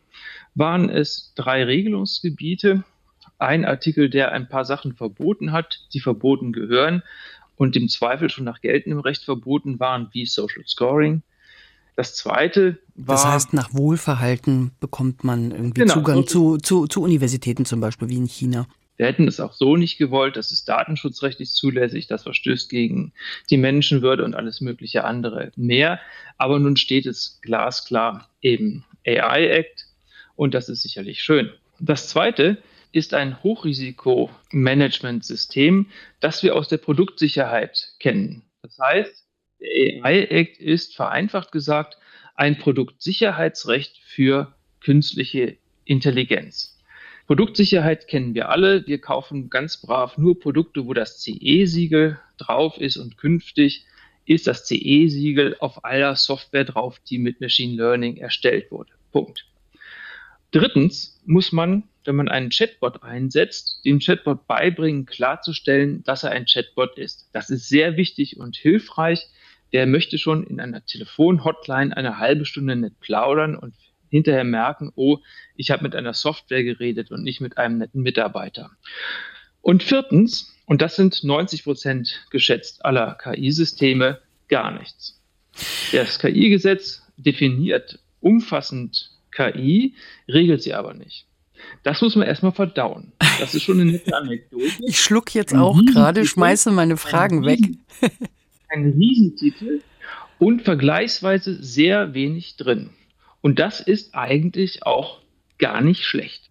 waren 0.55 0.91
es 0.91 1.33
drei 1.35 1.65
Regelungsgebiete, 1.65 2.85
ein 3.39 3.65
Artikel, 3.65 4.11
der 4.11 4.33
ein 4.33 4.49
paar 4.49 4.67
Sachen 4.67 4.95
verboten 4.95 5.51
hat, 5.51 5.81
die 5.95 6.01
verboten 6.01 6.53
gehören 6.53 7.03
und 7.57 7.75
im 7.75 7.89
Zweifel 7.89 8.29
schon 8.29 8.45
nach 8.45 8.61
geltendem 8.61 9.01
Recht 9.01 9.25
verboten 9.25 9.81
waren, 9.81 10.09
wie 10.13 10.27
Social 10.27 10.65
Scoring, 10.67 11.23
das 11.97 12.15
zweite 12.17 12.79
war. 12.97 13.17
Das 13.17 13.25
heißt, 13.25 13.55
nach 13.55 13.73
Wohlverhalten 13.73 14.73
bekommt 14.79 15.25
man 15.25 15.53
irgendwie 15.53 15.81
genau, 15.81 15.95
Zugang 15.95 16.17
so 16.19 16.23
zu, 16.23 16.59
zu, 16.59 16.87
zu 16.87 17.03
Universitäten 17.03 17.65
zum 17.65 17.81
Beispiel, 17.81 18.11
wie 18.11 18.17
in 18.17 18.27
China. 18.27 18.67
Wir 18.99 19.07
hätten 19.07 19.27
es 19.27 19.41
auch 19.41 19.55
so 19.55 19.77
nicht 19.77 19.97
gewollt. 19.97 20.37
Das 20.37 20.51
ist 20.51 20.69
datenschutzrechtlich 20.69 21.51
zulässig. 21.51 22.09
Das 22.09 22.25
verstößt 22.25 22.69
gegen 22.69 23.15
die 23.49 23.57
Menschenwürde 23.57 24.25
und 24.25 24.35
alles 24.35 24.61
mögliche 24.61 25.05
andere 25.05 25.53
mehr. 25.57 25.99
Aber 26.37 26.59
nun 26.59 26.77
steht 26.77 27.07
es 27.07 27.41
glasklar 27.41 28.29
im 28.41 28.85
AI 29.07 29.47
Act 29.47 29.87
und 30.37 30.53
das 30.53 30.69
ist 30.69 30.83
sicherlich 30.83 31.23
schön. 31.23 31.51
Das 31.81 32.09
zweite 32.09 32.59
ist 32.93 33.15
ein 33.15 33.43
Hochrisikomanagementsystem, 33.43 35.87
das 36.21 36.43
wir 36.43 36.55
aus 36.57 36.69
der 36.69 36.77
Produktsicherheit 36.79 37.95
kennen. 37.99 38.43
Das 38.63 38.79
heißt, 38.79 39.27
der 39.61 40.05
AI-Act 40.05 40.59
ist 40.59 40.95
vereinfacht 40.97 41.53
gesagt 41.53 41.99
ein 42.35 42.59
Produktsicherheitsrecht 42.59 44.01
für 44.05 44.55
künstliche 44.81 45.59
Intelligenz. 45.85 46.78
Produktsicherheit 47.29 48.09
kennen 48.09 48.35
wir 48.35 48.49
alle. 48.49 48.87
Wir 48.87 49.03
kaufen 49.03 49.51
ganz 49.51 49.77
brav 49.77 50.17
nur 50.17 50.41
Produkte, 50.41 50.87
wo 50.87 50.95
das 50.95 51.21
CE-Siegel 51.21 52.19
drauf 52.39 52.79
ist 52.79 52.97
und 52.97 53.19
künftig 53.19 53.85
ist 54.25 54.47
das 54.47 54.65
CE-Siegel 54.65 55.55
auf 55.61 55.85
aller 55.85 56.17
Software 56.17 56.65
drauf, 56.65 56.99
die 57.01 57.19
mit 57.19 57.43
Machine 57.43 57.77
Learning 57.77 58.17
erstellt 58.17 58.71
wurde. 58.71 58.93
Punkt. 59.13 59.45
Drittens 60.53 61.21
muss 61.27 61.53
man, 61.53 61.83
wenn 62.07 62.17
man 62.17 62.29
einen 62.29 62.49
Chatbot 62.49 63.03
einsetzt, 63.03 63.85
dem 63.85 63.99
Chatbot 63.99 64.47
beibringen, 64.47 65.05
klarzustellen, 65.05 66.03
dass 66.05 66.25
er 66.25 66.31
ein 66.31 66.47
Chatbot 66.47 66.97
ist. 66.97 67.29
Das 67.35 67.51
ist 67.51 67.69
sehr 67.69 67.99
wichtig 67.99 68.39
und 68.39 68.57
hilfreich, 68.57 69.29
der 69.75 69.87
möchte 69.87 70.17
schon 70.17 70.45
in 70.45 70.61
einer 70.61 70.87
Telefonhotline 70.87 71.95
eine 71.95 72.17
halbe 72.17 72.47
Stunde 72.47 72.75
nicht 72.75 72.99
plaudern 73.01 73.55
und 73.55 73.75
hinterher 74.11 74.45
merken, 74.45 74.93
oh, 74.95 75.19
ich 75.57 75.71
habe 75.71 75.83
mit 75.83 75.95
einer 75.95 76.15
Software 76.15 76.63
geredet 76.63 77.11
und 77.11 77.23
nicht 77.23 77.41
mit 77.41 77.59
einem 77.59 77.79
netten 77.79 78.03
Mitarbeiter. 78.03 78.71
Und 79.61 79.83
viertens, 79.83 80.55
und 80.67 80.83
das 80.83 80.97
sind 80.97 81.25
90 81.25 81.65
Prozent 81.65 82.27
geschätzt 82.31 82.85
aller 82.85 83.17
KI-Systeme, 83.23 84.21
gar 84.49 84.71
nichts. 84.71 85.21
Das 85.93 86.19
KI-Gesetz 86.19 87.03
definiert 87.17 87.99
umfassend 88.21 89.11
KI, 89.33 89.95
regelt 90.29 90.63
sie 90.63 90.75
aber 90.75 90.95
nicht. 90.95 91.27
Das 91.83 92.01
muss 92.01 92.15
man 92.17 92.27
erstmal 92.27 92.53
verdauen. 92.53 93.13
Das 93.41 93.55
ist 93.55 93.65
schon 93.65 93.81
eine 93.81 93.93
nette 93.93 94.17
Anekdote. 94.17 94.65
Ich 94.87 95.01
schluck 95.01 95.35
jetzt 95.35 95.55
auch 95.55 95.81
gerade, 95.93 96.25
schmeiße 96.25 96.71
meine 96.71 96.97
Fragen 96.97 97.45
weg 97.45 97.61
ein 98.69 98.93
Riesentitel 98.93 99.81
und 100.39 100.63
vergleichsweise 100.63 101.63
sehr 101.63 102.15
wenig 102.15 102.57
drin. 102.57 102.91
Und 103.41 103.59
das 103.59 103.81
ist 103.81 104.15
eigentlich 104.15 104.85
auch 104.85 105.21
gar 105.59 105.81
nicht 105.81 106.05
schlecht. 106.05 106.51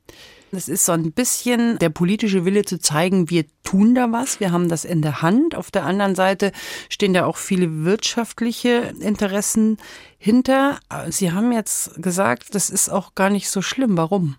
Das 0.51 0.70
ist 0.70 0.86
so 0.86 0.94
ein 0.94 1.12
bisschen 1.12 1.77
der 1.79 1.89
politische 1.89 2.46
Wille 2.46 2.63
zu 2.63 2.79
zeigen, 2.79 3.29
wir 3.29 3.44
tun 3.63 3.94
da 3.94 4.13
was, 4.13 4.39
wir 4.39 4.51
haben 4.53 4.70
das 4.70 4.86
in 4.86 5.01
der 5.01 5.22
Hand. 5.22 5.56
Auf 5.56 5.72
der 5.72 5.86
anderen 5.86 6.15
Seite 6.15 6.53
stehen 6.89 7.13
da 7.13 7.25
auch 7.25 7.36
viele 7.36 7.84
wirtschaftliche 7.84 8.94
Interessen 9.01 9.77
hinter. 10.17 10.79
Sie 11.10 11.34
haben 11.34 11.51
jetzt 11.51 12.01
gesagt, 12.01 12.56
das 12.56 12.70
ist 12.70 12.88
auch 12.88 13.13
gar 13.13 13.29
nicht 13.29 13.50
so 13.50 13.62
schlimm. 13.62 13.98
Warum? 13.98 14.38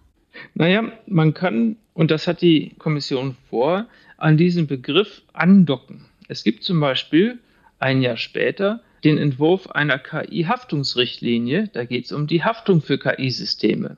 Naja, 0.54 0.90
man 1.06 1.34
kann, 1.34 1.76
und 1.92 2.10
das 2.10 2.26
hat 2.26 2.40
die 2.40 2.74
Kommission 2.78 3.36
vor, 3.50 3.86
an 4.16 4.38
diesem 4.38 4.66
Begriff 4.66 5.22
andocken. 5.34 6.06
Es 6.26 6.42
gibt 6.42 6.64
zum 6.64 6.80
Beispiel 6.80 7.38
ein 7.78 8.00
Jahr 8.00 8.16
später 8.16 8.80
den 9.04 9.18
Entwurf 9.18 9.68
einer 9.68 9.98
KI-Haftungsrichtlinie. 9.98 11.70
Da 11.72 11.84
geht 11.84 12.06
es 12.06 12.12
um 12.12 12.26
die 12.26 12.44
Haftung 12.44 12.80
für 12.80 12.98
KI-Systeme. 12.98 13.96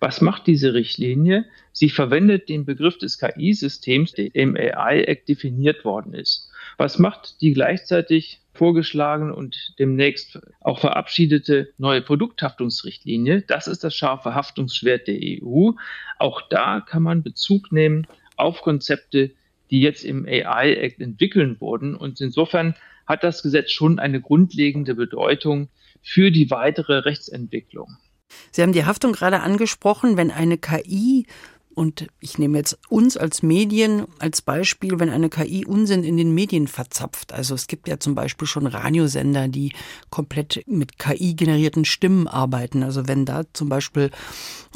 Was 0.00 0.20
macht 0.20 0.46
diese 0.46 0.74
Richtlinie? 0.74 1.44
Sie 1.72 1.90
verwendet 1.90 2.48
den 2.48 2.64
Begriff 2.64 2.98
des 2.98 3.18
KI-Systems, 3.18 4.12
der 4.12 4.34
im 4.34 4.56
AI-Act 4.56 5.28
definiert 5.28 5.84
worden 5.84 6.14
ist. 6.14 6.50
Was 6.76 6.98
macht 6.98 7.40
die 7.40 7.52
gleichzeitig 7.52 8.40
vorgeschlagene 8.54 9.34
und 9.34 9.74
demnächst 9.78 10.40
auch 10.60 10.80
verabschiedete 10.80 11.72
neue 11.78 12.02
Produkthaftungsrichtlinie? 12.02 13.42
Das 13.42 13.66
ist 13.68 13.84
das 13.84 13.94
scharfe 13.94 14.34
Haftungsschwert 14.34 15.06
der 15.06 15.18
EU. 15.20 15.70
Auch 16.18 16.42
da 16.48 16.80
kann 16.80 17.02
man 17.02 17.22
Bezug 17.22 17.72
nehmen 17.72 18.06
auf 18.36 18.62
Konzepte, 18.62 19.32
die 19.70 19.80
jetzt 19.80 20.04
im 20.04 20.26
AI-Act 20.26 21.00
entwickeln 21.00 21.60
wurden. 21.60 21.94
Und 21.94 22.20
insofern 22.20 22.74
hat 23.08 23.24
das 23.24 23.42
Gesetz 23.42 23.72
schon 23.72 23.98
eine 23.98 24.20
grundlegende 24.20 24.94
Bedeutung 24.94 25.68
für 26.02 26.30
die 26.30 26.50
weitere 26.50 26.98
Rechtsentwicklung. 26.98 27.96
Sie 28.52 28.62
haben 28.62 28.72
die 28.72 28.84
Haftung 28.84 29.12
gerade 29.12 29.40
angesprochen, 29.40 30.16
wenn 30.18 30.30
eine 30.30 30.58
KI 30.58 31.26
und 31.78 32.08
ich 32.18 32.38
nehme 32.38 32.58
jetzt 32.58 32.76
uns 32.88 33.16
als 33.16 33.44
Medien 33.44 34.06
als 34.18 34.42
Beispiel, 34.42 34.98
wenn 34.98 35.10
eine 35.10 35.28
KI 35.28 35.64
Unsinn 35.64 36.02
in 36.02 36.16
den 36.16 36.34
Medien 36.34 36.66
verzapft. 36.66 37.32
Also 37.32 37.54
es 37.54 37.68
gibt 37.68 37.86
ja 37.86 38.00
zum 38.00 38.16
Beispiel 38.16 38.48
schon 38.48 38.66
Radiosender, 38.66 39.46
die 39.46 39.72
komplett 40.10 40.64
mit 40.66 40.98
KI-generierten 40.98 41.84
Stimmen 41.84 42.26
arbeiten. 42.26 42.82
Also 42.82 43.06
wenn 43.06 43.24
da 43.24 43.42
zum 43.52 43.68
Beispiel 43.68 44.10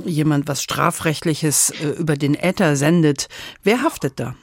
jemand 0.04 0.46
was 0.46 0.62
Strafrechtliches 0.62 1.70
äh, 1.70 1.88
über 1.88 2.16
den 2.16 2.34
Äther 2.34 2.76
sendet, 2.76 3.28
wer 3.64 3.82
haftet 3.82 4.20
da? 4.20 4.36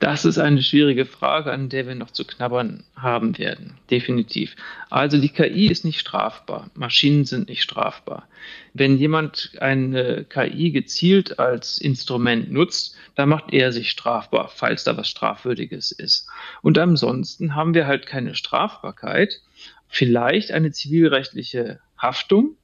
Das 0.00 0.24
ist 0.24 0.38
eine 0.38 0.62
schwierige 0.62 1.04
Frage, 1.04 1.52
an 1.52 1.68
der 1.68 1.86
wir 1.86 1.94
noch 1.94 2.10
zu 2.10 2.24
knabbern 2.24 2.84
haben 2.96 3.36
werden. 3.36 3.74
Definitiv. 3.90 4.56
Also 4.88 5.20
die 5.20 5.28
KI 5.28 5.66
ist 5.66 5.84
nicht 5.84 6.00
strafbar. 6.00 6.70
Maschinen 6.74 7.26
sind 7.26 7.50
nicht 7.50 7.62
strafbar. 7.62 8.26
Wenn 8.72 8.96
jemand 8.96 9.52
eine 9.60 10.24
KI 10.24 10.70
gezielt 10.70 11.38
als 11.38 11.76
Instrument 11.76 12.50
nutzt, 12.50 12.96
dann 13.14 13.28
macht 13.28 13.52
er 13.52 13.72
sich 13.72 13.90
strafbar, 13.90 14.48
falls 14.48 14.84
da 14.84 14.96
was 14.96 15.06
Strafwürdiges 15.06 15.92
ist. 15.92 16.26
Und 16.62 16.78
ansonsten 16.78 17.54
haben 17.54 17.74
wir 17.74 17.86
halt 17.86 18.06
keine 18.06 18.34
Strafbarkeit, 18.34 19.42
vielleicht 19.86 20.50
eine 20.50 20.72
zivilrechtliche 20.72 21.78
Haftung 21.98 22.56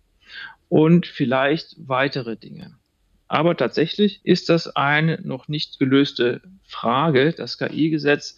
und 0.70 1.06
vielleicht 1.06 1.76
weitere 1.76 2.38
Dinge. 2.38 2.78
Aber 3.28 3.56
tatsächlich 3.56 4.20
ist 4.24 4.48
das 4.48 4.74
eine 4.76 5.20
noch 5.22 5.48
nicht 5.48 5.78
gelöste 5.78 6.42
Frage. 6.64 7.32
Das 7.32 7.58
KI-Gesetz 7.58 8.36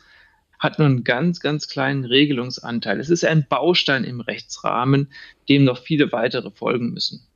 hat 0.59 0.78
nur 0.78 0.87
einen 0.87 1.04
ganz, 1.04 1.40
ganz 1.40 1.68
kleinen 1.68 2.04
Regelungsanteil. 2.04 2.99
Es 2.99 3.11
ist 3.11 3.25
ein 3.25 3.47
Baustein 3.49 4.04
im 4.04 4.21
Rechtsrahmen, 4.21 5.12
dem 5.49 5.64
noch 5.64 5.78
viele 5.78 6.11
weitere 6.12 6.50
folgen 6.50 6.90
müssen. 6.92 7.26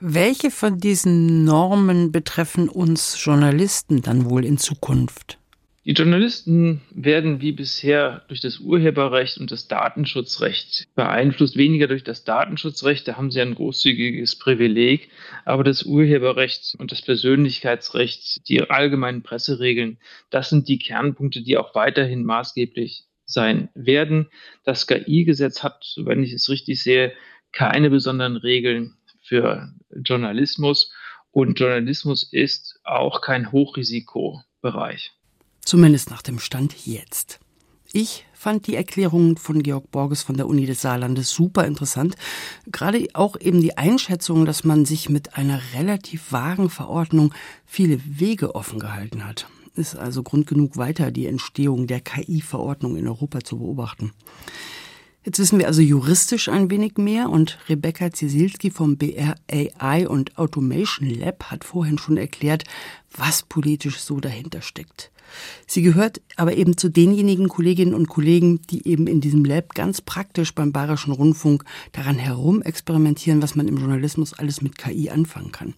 Welche 0.00 0.50
von 0.50 0.78
diesen 0.78 1.44
Normen 1.44 2.10
betreffen 2.10 2.68
uns 2.68 3.22
Journalisten 3.22 4.00
dann 4.00 4.28
wohl 4.30 4.46
in 4.46 4.56
Zukunft? 4.56 5.39
Die 5.86 5.92
Journalisten 5.92 6.82
werden 6.90 7.40
wie 7.40 7.52
bisher 7.52 8.22
durch 8.28 8.42
das 8.42 8.58
Urheberrecht 8.58 9.38
und 9.38 9.50
das 9.50 9.66
Datenschutzrecht 9.66 10.88
beeinflusst, 10.94 11.56
weniger 11.56 11.86
durch 11.86 12.04
das 12.04 12.22
Datenschutzrecht, 12.24 13.08
da 13.08 13.16
haben 13.16 13.30
sie 13.30 13.40
ein 13.40 13.54
großzügiges 13.54 14.36
Privileg, 14.36 15.08
aber 15.46 15.64
das 15.64 15.84
Urheberrecht 15.84 16.76
und 16.78 16.92
das 16.92 17.00
Persönlichkeitsrecht, 17.00 18.46
die 18.46 18.60
allgemeinen 18.68 19.22
Presseregeln, 19.22 19.96
das 20.28 20.50
sind 20.50 20.68
die 20.68 20.78
Kernpunkte, 20.78 21.40
die 21.40 21.56
auch 21.56 21.74
weiterhin 21.74 22.24
maßgeblich 22.24 23.04
sein 23.24 23.70
werden. 23.74 24.28
Das 24.64 24.86
KI-Gesetz 24.86 25.62
hat, 25.62 25.94
wenn 25.96 26.22
ich 26.22 26.34
es 26.34 26.50
richtig 26.50 26.82
sehe, 26.82 27.14
keine 27.52 27.88
besonderen 27.88 28.36
Regeln 28.36 28.98
für 29.22 29.72
Journalismus 30.04 30.92
und 31.30 31.58
Journalismus 31.58 32.30
ist 32.30 32.80
auch 32.84 33.22
kein 33.22 33.50
Hochrisikobereich. 33.50 35.12
Zumindest 35.64 36.10
nach 36.10 36.22
dem 36.22 36.38
Stand 36.38 36.86
jetzt. 36.86 37.40
Ich 37.92 38.24
fand 38.32 38.66
die 38.68 38.76
Erklärungen 38.76 39.36
von 39.36 39.62
Georg 39.62 39.90
Borges 39.90 40.22
von 40.22 40.36
der 40.36 40.46
Uni 40.46 40.64
des 40.64 40.80
Saarlandes 40.80 41.30
super 41.30 41.66
interessant. 41.66 42.14
Gerade 42.70 43.06
auch 43.14 43.38
eben 43.40 43.60
die 43.60 43.76
Einschätzung, 43.76 44.46
dass 44.46 44.64
man 44.64 44.84
sich 44.84 45.08
mit 45.08 45.36
einer 45.36 45.60
relativ 45.74 46.30
vagen 46.30 46.70
Verordnung 46.70 47.34
viele 47.66 48.00
Wege 48.04 48.54
offen 48.54 48.78
gehalten 48.78 49.26
hat. 49.26 49.48
Ist 49.74 49.96
also 49.96 50.22
Grund 50.22 50.46
genug, 50.46 50.76
weiter 50.76 51.10
die 51.10 51.26
Entstehung 51.26 51.86
der 51.86 52.00
KI-Verordnung 52.00 52.96
in 52.96 53.08
Europa 53.08 53.40
zu 53.40 53.58
beobachten. 53.58 54.12
Jetzt 55.24 55.38
wissen 55.38 55.58
wir 55.58 55.66
also 55.66 55.82
juristisch 55.82 56.48
ein 56.48 56.70
wenig 56.70 56.96
mehr 56.96 57.28
und 57.28 57.58
Rebecca 57.68 58.10
Ziesilski 58.10 58.70
vom 58.70 58.96
BR 58.96 59.34
AI 59.50 60.08
und 60.08 60.38
Automation 60.38 61.10
Lab 61.10 61.50
hat 61.50 61.64
vorhin 61.64 61.98
schon 61.98 62.16
erklärt, 62.16 62.64
was 63.14 63.42
politisch 63.42 63.98
so 63.98 64.18
dahinter 64.20 64.62
steckt. 64.62 65.10
Sie 65.66 65.82
gehört 65.82 66.20
aber 66.36 66.56
eben 66.56 66.76
zu 66.76 66.88
denjenigen 66.88 67.48
Kolleginnen 67.48 67.94
und 67.94 68.08
Kollegen, 68.08 68.62
die 68.70 68.86
eben 68.88 69.06
in 69.06 69.20
diesem 69.20 69.44
Lab 69.44 69.74
ganz 69.74 70.00
praktisch 70.00 70.54
beim 70.54 70.72
Bayerischen 70.72 71.12
Rundfunk 71.12 71.64
daran 71.92 72.16
herum 72.16 72.62
experimentieren, 72.62 73.42
was 73.42 73.54
man 73.54 73.68
im 73.68 73.76
Journalismus 73.76 74.32
alles 74.32 74.62
mit 74.62 74.78
KI 74.78 75.10
anfangen 75.10 75.52
kann. 75.52 75.74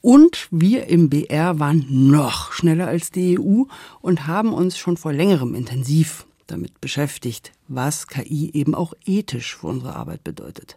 Und 0.00 0.48
wir 0.50 0.86
im 0.88 1.08
BR 1.08 1.58
waren 1.58 1.86
noch 1.88 2.52
schneller 2.52 2.88
als 2.88 3.10
die 3.10 3.38
EU 3.38 3.62
und 4.02 4.26
haben 4.26 4.52
uns 4.52 4.76
schon 4.76 4.98
vor 4.98 5.14
längerem 5.14 5.54
intensiv 5.54 6.26
damit 6.46 6.78
beschäftigt, 6.80 7.52
was 7.68 8.06
KI 8.06 8.50
eben 8.52 8.74
auch 8.74 8.92
ethisch 9.06 9.56
für 9.56 9.68
unsere 9.68 9.96
Arbeit 9.96 10.22
bedeutet. 10.22 10.76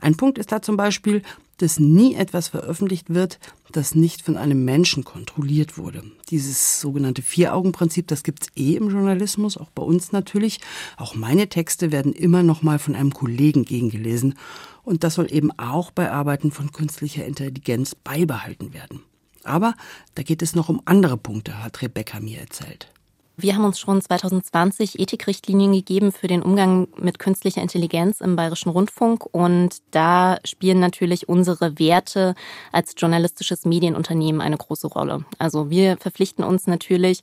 Ein 0.00 0.16
Punkt 0.16 0.38
ist 0.38 0.52
da 0.52 0.62
zum 0.62 0.76
Beispiel, 0.76 1.22
dass 1.58 1.78
nie 1.78 2.14
etwas 2.14 2.48
veröffentlicht 2.48 3.10
wird, 3.10 3.38
das 3.70 3.94
nicht 3.94 4.22
von 4.22 4.36
einem 4.36 4.64
Menschen 4.64 5.04
kontrolliert 5.04 5.78
wurde. 5.78 6.02
Dieses 6.30 6.80
sogenannte 6.80 7.22
Vier-Augen-Prinzip, 7.22 8.06
das 8.06 8.22
gibt's 8.22 8.48
eh 8.56 8.74
im 8.74 8.90
Journalismus, 8.90 9.56
auch 9.56 9.70
bei 9.70 9.82
uns 9.82 10.12
natürlich. 10.12 10.60
Auch 10.96 11.14
meine 11.14 11.48
Texte 11.48 11.92
werden 11.92 12.12
immer 12.12 12.42
noch 12.42 12.62
mal 12.62 12.78
von 12.78 12.94
einem 12.94 13.12
Kollegen 13.12 13.64
gegengelesen. 13.64 14.34
Und 14.82 15.04
das 15.04 15.14
soll 15.14 15.32
eben 15.32 15.50
auch 15.58 15.90
bei 15.90 16.10
Arbeiten 16.10 16.50
von 16.50 16.72
künstlicher 16.72 17.24
Intelligenz 17.24 17.94
beibehalten 17.94 18.74
werden. 18.74 19.00
Aber 19.44 19.74
da 20.14 20.22
geht 20.22 20.42
es 20.42 20.54
noch 20.54 20.68
um 20.68 20.82
andere 20.84 21.16
Punkte, 21.16 21.62
hat 21.62 21.82
Rebecca 21.82 22.20
mir 22.20 22.40
erzählt. 22.40 22.92
Wir 23.36 23.54
haben 23.56 23.64
uns 23.64 23.80
schon 23.80 24.00
2020 24.00 24.98
Ethikrichtlinien 24.98 25.72
gegeben 25.72 26.12
für 26.12 26.28
den 26.28 26.42
Umgang 26.42 26.88
mit 26.96 27.18
künstlicher 27.18 27.62
Intelligenz 27.62 28.20
im 28.20 28.36
Bayerischen 28.36 28.68
Rundfunk 28.68 29.24
und 29.32 29.78
da 29.90 30.36
spielen 30.44 30.80
natürlich 30.80 31.28
unsere 31.28 31.78
Werte 31.78 32.34
als 32.72 32.94
journalistisches 32.96 33.64
Medienunternehmen 33.64 34.42
eine 34.42 34.58
große 34.58 34.86
Rolle. 34.86 35.24
Also 35.38 35.70
wir 35.70 35.96
verpflichten 35.96 36.44
uns 36.44 36.66
natürlich 36.66 37.22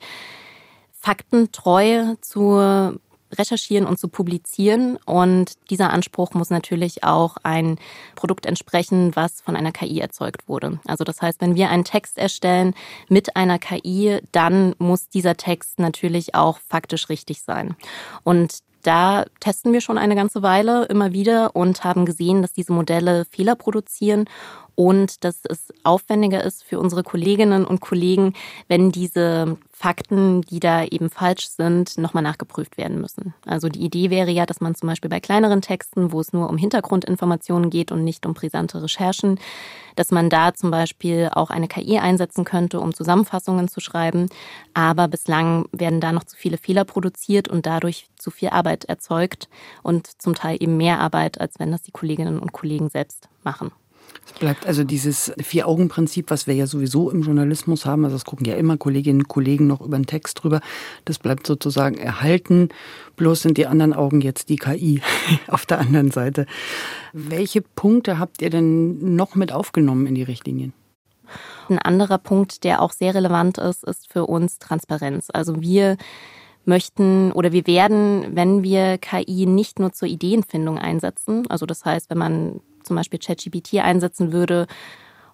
faktentreu 0.92 2.16
zu 2.22 3.00
recherchieren 3.32 3.86
und 3.86 4.00
zu 4.00 4.08
publizieren. 4.08 4.98
Und 5.06 5.54
dieser 5.70 5.92
Anspruch 5.92 6.34
muss 6.34 6.50
natürlich 6.50 7.04
auch 7.04 7.38
ein 7.44 7.78
Produkt 8.16 8.46
entsprechen, 8.46 9.16
was 9.16 9.42
von 9.42 9.56
einer 9.56 9.72
KI 9.72 10.00
erzeugt 10.00 10.48
wurde. 10.48 10.80
Also 10.88 11.04
das 11.04 11.22
heißt, 11.22 11.42
wenn 11.42 11.56
wir 11.56 11.70
einen 11.70 11.84
Text 11.84 12.18
erstellen 12.18 12.74
mit 13.08 13.36
einer 13.36 13.60
KI, 13.60 14.20
dann 14.32 14.76
muss 14.78 15.10
dieser 15.10 15.36
Text 15.36 15.80
natürlich 15.80 16.36
auch 16.36 16.60
faktisch 16.60 17.10
richtig 17.10 17.42
sein. 17.42 17.76
Und 18.24 18.60
da 18.84 19.26
testen 19.40 19.74
wir 19.74 19.82
schon 19.82 19.98
eine 19.98 20.16
ganze 20.16 20.42
Weile 20.42 20.86
immer 20.86 21.12
wieder 21.12 21.56
und 21.56 21.84
haben 21.84 22.06
gesehen, 22.06 22.42
dass 22.42 22.54
diese 22.54 22.72
Modelle 22.72 23.26
Fehler 23.26 23.56
produzieren 23.56 24.26
und 24.80 25.26
dass 25.26 25.42
es 25.44 25.74
aufwendiger 25.84 26.42
ist 26.42 26.64
für 26.64 26.80
unsere 26.80 27.04
Kolleginnen 27.04 27.66
und 27.66 27.82
Kollegen, 27.82 28.32
wenn 28.70 28.94
diese 28.94 29.58
Fakten, 29.74 30.40
die 30.44 30.62
da 30.62 30.86
eben 30.86 31.10
falsch 31.10 31.50
sind, 31.50 31.98
nochmal 31.98 32.24
nachgeprüft 32.24 32.78
werden 32.78 33.02
müssen. 33.02 33.34
Also 33.46 33.68
die 33.68 33.82
Idee 33.82 34.10
wäre 34.10 34.32
ja, 34.32 34.46
dass 34.46 34.62
man 34.62 34.76
zum 34.76 34.88
Beispiel 34.88 35.10
bei 35.10 35.20
kleineren 35.20 35.62
Texten, 35.62 36.14
wo 36.14 36.22
es 36.22 36.32
nur 36.32 36.50
um 36.50 36.58
Hintergrundinformationen 36.58 37.70
geht 37.70 37.92
und 37.92 38.06
nicht 38.06 38.26
um 38.26 38.34
brisante 38.34 38.82
Recherchen, 38.82 39.38
dass 39.98 40.12
man 40.12 40.30
da 40.30 40.54
zum 40.54 40.72
Beispiel 40.72 41.30
auch 41.34 41.50
eine 41.50 41.68
KI 41.68 42.00
einsetzen 42.00 42.46
könnte, 42.46 42.80
um 42.80 42.94
Zusammenfassungen 42.94 43.68
zu 43.68 43.82
schreiben. 43.82 44.30
Aber 44.74 45.10
bislang 45.10 45.66
werden 45.74 46.00
da 46.00 46.14
noch 46.14 46.24
zu 46.24 46.38
viele 46.38 46.58
Fehler 46.58 46.86
produziert 46.86 47.50
und 47.50 47.66
dadurch 47.66 48.08
zu 48.18 48.32
viel 48.32 48.52
Arbeit 48.52 48.86
erzeugt 48.86 49.50
und 49.84 50.08
zum 50.22 50.36
Teil 50.36 50.56
eben 50.62 50.78
mehr 50.78 51.02
Arbeit, 51.02 51.42
als 51.42 51.60
wenn 51.60 51.70
das 51.70 51.82
die 51.82 51.92
Kolleginnen 51.92 52.40
und 52.40 52.54
Kollegen 52.54 52.88
selbst 52.88 53.28
machen. 53.44 53.72
Es 54.26 54.34
bleibt 54.40 54.66
also 54.66 54.84
dieses 54.84 55.34
Vier-Augen-Prinzip, 55.40 56.30
was 56.30 56.48
wir 56.48 56.54
ja 56.54 56.68
sowieso 56.68 57.10
im 57.10 57.24
Journalismus 57.24 57.86
haben, 57.86 58.06
also 58.06 58.16
das 58.16 58.26
gucken 58.26 58.46
ja 58.46 58.56
immer 58.56 58.78
Kolleginnen 58.78 59.22
und 59.22 59.28
Kollegen 59.28 59.68
noch 59.68 59.82
über 59.82 59.98
den 59.98 60.06
Text 60.06 60.44
drüber, 60.44 60.62
das 61.06 61.20
bleibt 61.20 61.46
sozusagen 61.46 61.98
erhalten, 61.98 62.70
bloß 63.16 63.42
sind 63.42 63.58
die 63.58 63.68
anderen 63.68 63.94
Augen 63.94 64.22
jetzt 64.22 64.50
die 64.50 64.58
KI 64.58 65.02
auf 65.48 65.66
der 65.66 65.80
anderen 65.80 66.12
Seite. 66.12 66.46
Welche 67.14 67.62
Punkte 67.62 68.20
habt 68.20 68.42
ihr 68.42 68.50
denn 68.50 69.16
noch 69.16 69.36
mit 69.36 69.52
aufgenommen 69.52 70.08
in 70.08 70.16
die 70.16 70.24
Richtlinien? 70.24 70.74
Ein 71.70 71.80
anderer 71.80 72.18
Punkt, 72.18 72.64
der 72.64 72.82
auch 72.82 72.92
sehr 72.92 73.14
relevant 73.14 73.58
ist, 73.58 73.84
ist 73.84 74.12
für 74.12 74.26
uns 74.26 74.58
Transparenz. 74.58 75.28
Also 75.32 75.62
wir 75.62 75.98
möchten 76.66 77.32
oder 77.32 77.52
wir 77.52 77.68
werden, 77.68 78.36
wenn 78.36 78.64
wir 78.64 78.98
KI 78.98 79.46
nicht 79.46 79.80
nur 79.80 79.92
zur 79.92 80.08
Ideenfindung 80.08 80.78
einsetzen, 80.78 81.46
also 81.50 81.66
das 81.66 81.86
heißt, 81.86 82.10
wenn 82.10 82.18
man 82.18 82.62
zum 82.90 82.96
Beispiel 82.96 83.20
ChatGPT 83.20 83.76
einsetzen 83.76 84.34
würde 84.34 84.66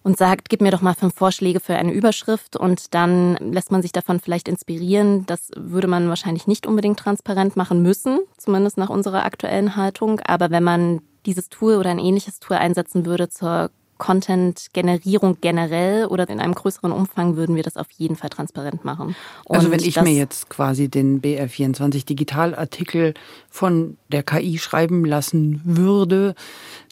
und 0.03 0.17
sagt, 0.17 0.49
gib 0.49 0.61
mir 0.61 0.71
doch 0.71 0.81
mal 0.81 0.93
fünf 0.93 1.15
Vorschläge 1.15 1.61
für 1.61 1.75
eine 1.75 1.93
Überschrift 1.93 2.57
und 2.57 2.93
dann 2.93 3.37
lässt 3.37 3.71
man 3.71 3.81
sich 3.81 3.93
davon 3.93 4.19
vielleicht 4.19 4.49
inspirieren. 4.49 5.25
Das 5.25 5.51
würde 5.55 5.87
man 5.87 6.09
wahrscheinlich 6.09 6.47
nicht 6.47 6.67
unbedingt 6.67 6.99
transparent 6.99 7.55
machen 7.55 7.81
müssen, 7.81 8.19
zumindest 8.37 8.77
nach 8.77 8.89
unserer 8.89 9.23
aktuellen 9.23 9.77
Haltung. 9.77 10.19
Aber 10.19 10.51
wenn 10.51 10.63
man 10.63 11.01
dieses 11.25 11.47
Tool 11.47 11.77
oder 11.77 11.91
ein 11.91 11.99
ähnliches 11.99 12.41
Tool 12.41 12.57
einsetzen 12.57 13.05
würde 13.05 13.29
zur 13.29 13.71
Content-Generierung 13.97 15.38
generell 15.41 16.05
oder 16.08 16.29
in 16.29 16.39
einem 16.39 16.53
größeren 16.53 16.91
Umfang 16.91 17.36
würden 17.36 17.55
wir 17.55 17.63
das 17.63 17.77
auf 17.77 17.89
jeden 17.91 18.15
Fall 18.15 18.29
transparent 18.29 18.84
machen. 18.84 19.15
Und 19.45 19.55
also 19.55 19.71
wenn 19.71 19.79
ich 19.79 19.99
mir 20.01 20.13
jetzt 20.13 20.49
quasi 20.49 20.89
den 20.89 21.21
BR24 21.21 22.05
Digitalartikel 22.05 23.13
von 23.49 23.97
der 24.12 24.23
KI 24.23 24.58
schreiben 24.58 25.05
lassen 25.05 25.62
würde, 25.63 26.36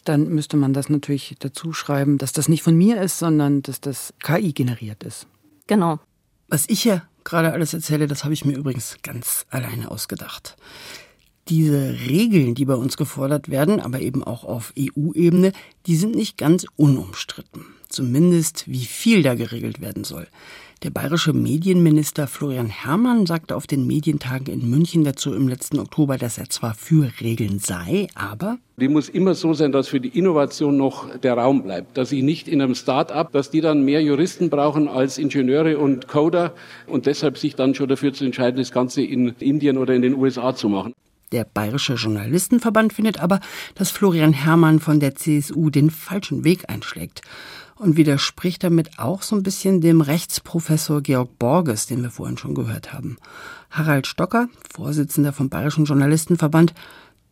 dann 0.04 0.28
müsste 0.28 0.56
man 0.56 0.72
das 0.72 0.88
natürlich 0.88 1.36
dazu 1.38 1.72
schreiben, 1.72 2.18
dass 2.18 2.32
das 2.32 2.48
nicht 2.48 2.62
von 2.62 2.76
mir 2.76 3.00
ist, 3.00 3.18
sondern 3.18 3.62
dass 3.62 3.80
das 3.80 4.14
KI 4.22 4.52
generiert 4.52 5.02
ist. 5.02 5.26
Genau. 5.66 5.98
Was 6.48 6.68
ich 6.68 6.84
ja 6.84 7.02
gerade 7.24 7.52
alles 7.52 7.74
erzähle, 7.74 8.06
das 8.06 8.24
habe 8.24 8.34
ich 8.34 8.44
mir 8.44 8.56
übrigens 8.56 8.96
ganz 9.02 9.46
alleine 9.50 9.90
ausgedacht. 9.90 10.56
Diese 11.48 11.94
Regeln, 12.08 12.54
die 12.54 12.64
bei 12.64 12.74
uns 12.74 12.96
gefordert 12.96 13.50
werden, 13.50 13.78
aber 13.80 14.00
eben 14.00 14.24
auch 14.24 14.44
auf 14.44 14.72
EU-Ebene, 14.78 15.52
die 15.86 15.96
sind 15.96 16.14
nicht 16.14 16.38
ganz 16.38 16.64
unumstritten. 16.76 17.66
Zumindest 17.88 18.64
wie 18.66 18.86
viel 18.86 19.22
da 19.22 19.34
geregelt 19.34 19.80
werden 19.82 20.04
soll. 20.04 20.26
Der 20.82 20.90
bayerische 20.90 21.32
Medienminister 21.32 22.26
Florian 22.26 22.68
Herrmann 22.68 23.24
sagte 23.24 23.56
auf 23.56 23.66
den 23.66 23.86
Medientagen 23.86 24.52
in 24.52 24.68
München 24.68 25.04
dazu 25.04 25.32
im 25.32 25.48
letzten 25.48 25.78
Oktober, 25.78 26.18
dass 26.18 26.36
er 26.36 26.50
zwar 26.50 26.74
für 26.74 27.10
Regeln 27.20 27.58
sei, 27.58 28.08
aber 28.14 28.58
die 28.76 28.88
muss 28.88 29.08
immer 29.08 29.34
so 29.34 29.54
sein, 29.54 29.70
dass 29.70 29.88
für 29.88 30.00
die 30.00 30.18
Innovation 30.18 30.76
noch 30.76 31.16
der 31.20 31.34
Raum 31.34 31.62
bleibt. 31.62 31.96
Dass 31.96 32.10
ich 32.10 32.22
nicht 32.22 32.48
in 32.48 32.60
einem 32.60 32.74
Start-up, 32.74 33.32
dass 33.32 33.50
die 33.50 33.60
dann 33.60 33.84
mehr 33.84 34.02
Juristen 34.02 34.50
brauchen 34.50 34.88
als 34.88 35.16
Ingenieure 35.16 35.78
und 35.78 36.08
Coder 36.08 36.52
und 36.86 37.06
deshalb 37.06 37.38
sich 37.38 37.54
dann 37.54 37.74
schon 37.74 37.88
dafür 37.88 38.12
zu 38.12 38.24
entscheiden, 38.24 38.58
das 38.58 38.72
Ganze 38.72 39.02
in 39.02 39.28
Indien 39.38 39.78
oder 39.78 39.94
in 39.94 40.02
den 40.02 40.14
USA 40.14 40.54
zu 40.54 40.68
machen. 40.68 40.92
Der 41.34 41.44
Bayerische 41.44 41.94
Journalistenverband 41.94 42.92
findet 42.92 43.18
aber, 43.18 43.40
dass 43.74 43.90
Florian 43.90 44.32
Herrmann 44.32 44.78
von 44.78 45.00
der 45.00 45.16
CSU 45.16 45.68
den 45.68 45.90
falschen 45.90 46.44
Weg 46.44 46.70
einschlägt 46.70 47.22
und 47.74 47.96
widerspricht 47.96 48.62
damit 48.62 49.00
auch 49.00 49.20
so 49.20 49.34
ein 49.34 49.42
bisschen 49.42 49.80
dem 49.80 50.00
Rechtsprofessor 50.00 51.02
Georg 51.02 51.36
Borges, 51.40 51.86
den 51.86 52.02
wir 52.02 52.12
vorhin 52.12 52.38
schon 52.38 52.54
gehört 52.54 52.92
haben. 52.92 53.16
Harald 53.68 54.06
Stocker, 54.06 54.48
Vorsitzender 54.72 55.32
vom 55.32 55.48
Bayerischen 55.48 55.86
Journalistenverband, 55.86 56.72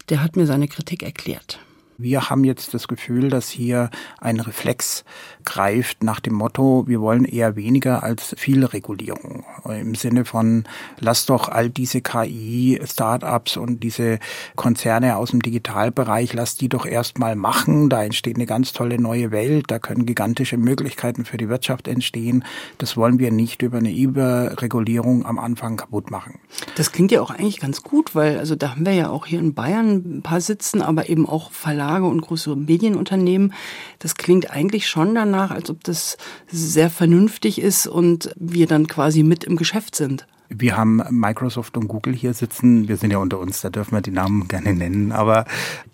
der 0.08 0.20
hat 0.20 0.34
mir 0.34 0.46
seine 0.46 0.66
Kritik 0.66 1.04
erklärt. 1.04 1.60
Wir 1.98 2.30
haben 2.30 2.44
jetzt 2.44 2.74
das 2.74 2.88
Gefühl, 2.88 3.28
dass 3.28 3.48
hier 3.48 3.90
ein 4.20 4.40
Reflex 4.40 5.04
greift 5.44 6.02
nach 6.02 6.20
dem 6.20 6.34
Motto, 6.34 6.84
wir 6.86 7.00
wollen 7.00 7.24
eher 7.24 7.56
weniger 7.56 8.02
als 8.02 8.34
viel 8.38 8.64
Regulierung. 8.64 9.44
Im 9.68 9.94
Sinne 9.94 10.24
von, 10.24 10.64
lass 10.98 11.26
doch 11.26 11.48
all 11.48 11.70
diese 11.70 12.00
KI-Startups 12.00 13.56
und 13.56 13.82
diese 13.82 14.18
Konzerne 14.56 15.16
aus 15.16 15.30
dem 15.30 15.42
Digitalbereich, 15.42 16.32
lass 16.32 16.56
die 16.56 16.68
doch 16.68 16.86
erstmal 16.86 17.36
machen. 17.36 17.88
Da 17.88 18.02
entsteht 18.02 18.36
eine 18.36 18.46
ganz 18.46 18.72
tolle 18.72 19.00
neue 19.00 19.30
Welt. 19.30 19.66
Da 19.68 19.78
können 19.78 20.06
gigantische 20.06 20.56
Möglichkeiten 20.56 21.24
für 21.24 21.36
die 21.36 21.48
Wirtschaft 21.48 21.88
entstehen. 21.88 22.44
Das 22.78 22.96
wollen 22.96 23.18
wir 23.18 23.30
nicht 23.30 23.62
über 23.62 23.78
eine 23.78 23.92
Überregulierung 23.92 25.26
am 25.26 25.38
Anfang 25.38 25.76
kaputt 25.76 26.10
machen. 26.10 26.38
Das 26.76 26.92
klingt 26.92 27.12
ja 27.12 27.20
auch 27.20 27.30
eigentlich 27.30 27.60
ganz 27.60 27.82
gut, 27.82 28.14
weil 28.14 28.38
also 28.38 28.56
da 28.56 28.70
haben 28.70 28.86
wir 28.86 28.92
ja 28.92 29.10
auch 29.10 29.26
hier 29.26 29.38
in 29.38 29.54
Bayern 29.54 30.18
ein 30.18 30.22
paar 30.22 30.40
sitzen, 30.40 30.82
aber 30.82 31.08
eben 31.08 31.28
auch 31.28 31.52
Verlage 31.52 31.91
Verlage 31.92 32.06
und 32.06 32.22
größere 32.22 32.56
Medienunternehmen. 32.56 33.52
Das 33.98 34.14
klingt 34.14 34.50
eigentlich 34.50 34.88
schon 34.88 35.14
danach, 35.14 35.50
als 35.50 35.68
ob 35.68 35.84
das 35.84 36.16
sehr 36.48 36.88
vernünftig 36.88 37.60
ist 37.60 37.86
und 37.86 38.32
wir 38.36 38.66
dann 38.66 38.86
quasi 38.86 39.22
mit 39.22 39.44
im 39.44 39.56
Geschäft 39.56 39.94
sind. 39.94 40.26
Wir 40.48 40.76
haben 40.76 41.02
Microsoft 41.10 41.76
und 41.78 41.88
Google 41.88 42.14
hier 42.14 42.34
sitzen. 42.34 42.86
Wir 42.86 42.98
sind 42.98 43.10
ja 43.10 43.18
unter 43.18 43.38
uns, 43.38 43.62
da 43.62 43.70
dürfen 43.70 43.92
wir 43.92 44.02
die 44.02 44.10
Namen 44.10 44.48
gerne 44.48 44.74
nennen. 44.74 45.12
Aber 45.12 45.46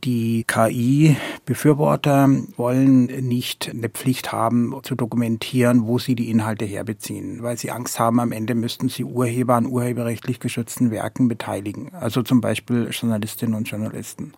die 0.04 0.44
KI-Befürworter 0.48 2.28
wollen 2.56 3.06
nicht 3.06 3.70
eine 3.70 3.88
Pflicht 3.88 4.32
haben, 4.32 4.74
zu 4.82 4.96
dokumentieren, 4.96 5.86
wo 5.86 5.98
sie 5.98 6.16
die 6.16 6.30
Inhalte 6.30 6.64
herbeziehen, 6.64 7.42
weil 7.42 7.56
sie 7.56 7.70
Angst 7.70 8.00
haben, 8.00 8.18
am 8.18 8.32
Ende 8.32 8.56
müssten 8.56 8.88
sie 8.88 9.04
Urheber 9.04 9.54
an 9.54 9.66
urheberrechtlich 9.66 10.40
geschützten 10.40 10.90
Werken 10.90 11.28
beteiligen. 11.28 11.92
Also 11.94 12.22
zum 12.22 12.40
Beispiel 12.40 12.88
Journalistinnen 12.90 13.54
und 13.54 13.68
Journalisten. 13.68 14.32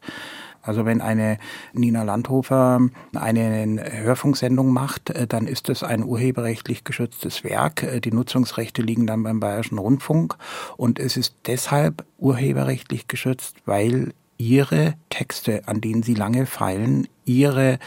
Also 0.63 0.85
wenn 0.85 1.01
eine 1.01 1.39
Nina 1.73 2.03
Landhofer 2.03 2.81
eine 3.15 3.83
Hörfunksendung 3.91 4.73
macht, 4.73 5.11
äh, 5.11 5.27
dann 5.27 5.47
ist 5.47 5.69
es 5.69 5.83
ein 5.83 6.05
urheberrechtlich 6.05 6.85
geschütztes 6.85 7.45
Werk. 7.45 7.83
Äh, 7.83 8.01
die 8.01 8.13
Nutzungsrechte 8.13 8.83
liegen 8.83 9.07
dann 9.07 9.23
beim 9.23 9.41
Bayerischen 9.41 9.79
Rundfunk 9.79 10.37
und 10.77 10.99
es 10.99 11.17
ist 11.17 11.35
deshalb 11.47 12.05
urheberrechtlich 12.19 13.09
geschützt, 13.09 13.57
weil 13.65 14.13
ihre 14.37 14.95
Texte, 15.11 15.69
an 15.69 15.81
denen 15.81 16.03
sie 16.03 16.15
lange 16.15 16.47
feilen, 16.47 17.09
ihre 17.25 17.79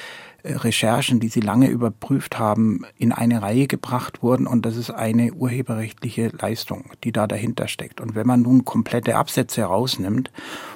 Recherchen, 0.43 1.19
die 1.19 1.29
sie 1.29 1.39
lange 1.39 1.69
überprüft 1.69 2.37
haben, 2.37 2.85
in 2.97 3.11
eine 3.13 3.41
Reihe 3.41 3.67
gebracht 3.67 4.21
wurden 4.21 4.45
und 4.45 4.65
das 4.65 4.75
ist 4.75 4.91
eine 4.91 5.33
urheberrechtliche 5.33 6.31
Leistung, 6.37 6.85
die 7.03 7.13
da 7.13 7.27
dahinter 7.27 7.67
steckt. 7.67 8.01
Und 8.01 8.15
wenn 8.15 8.27
man 8.27 8.41
nun 8.41 8.65
komplette 8.65 9.15
Absätze 9.15 9.63
rausnimmt, 9.63 10.31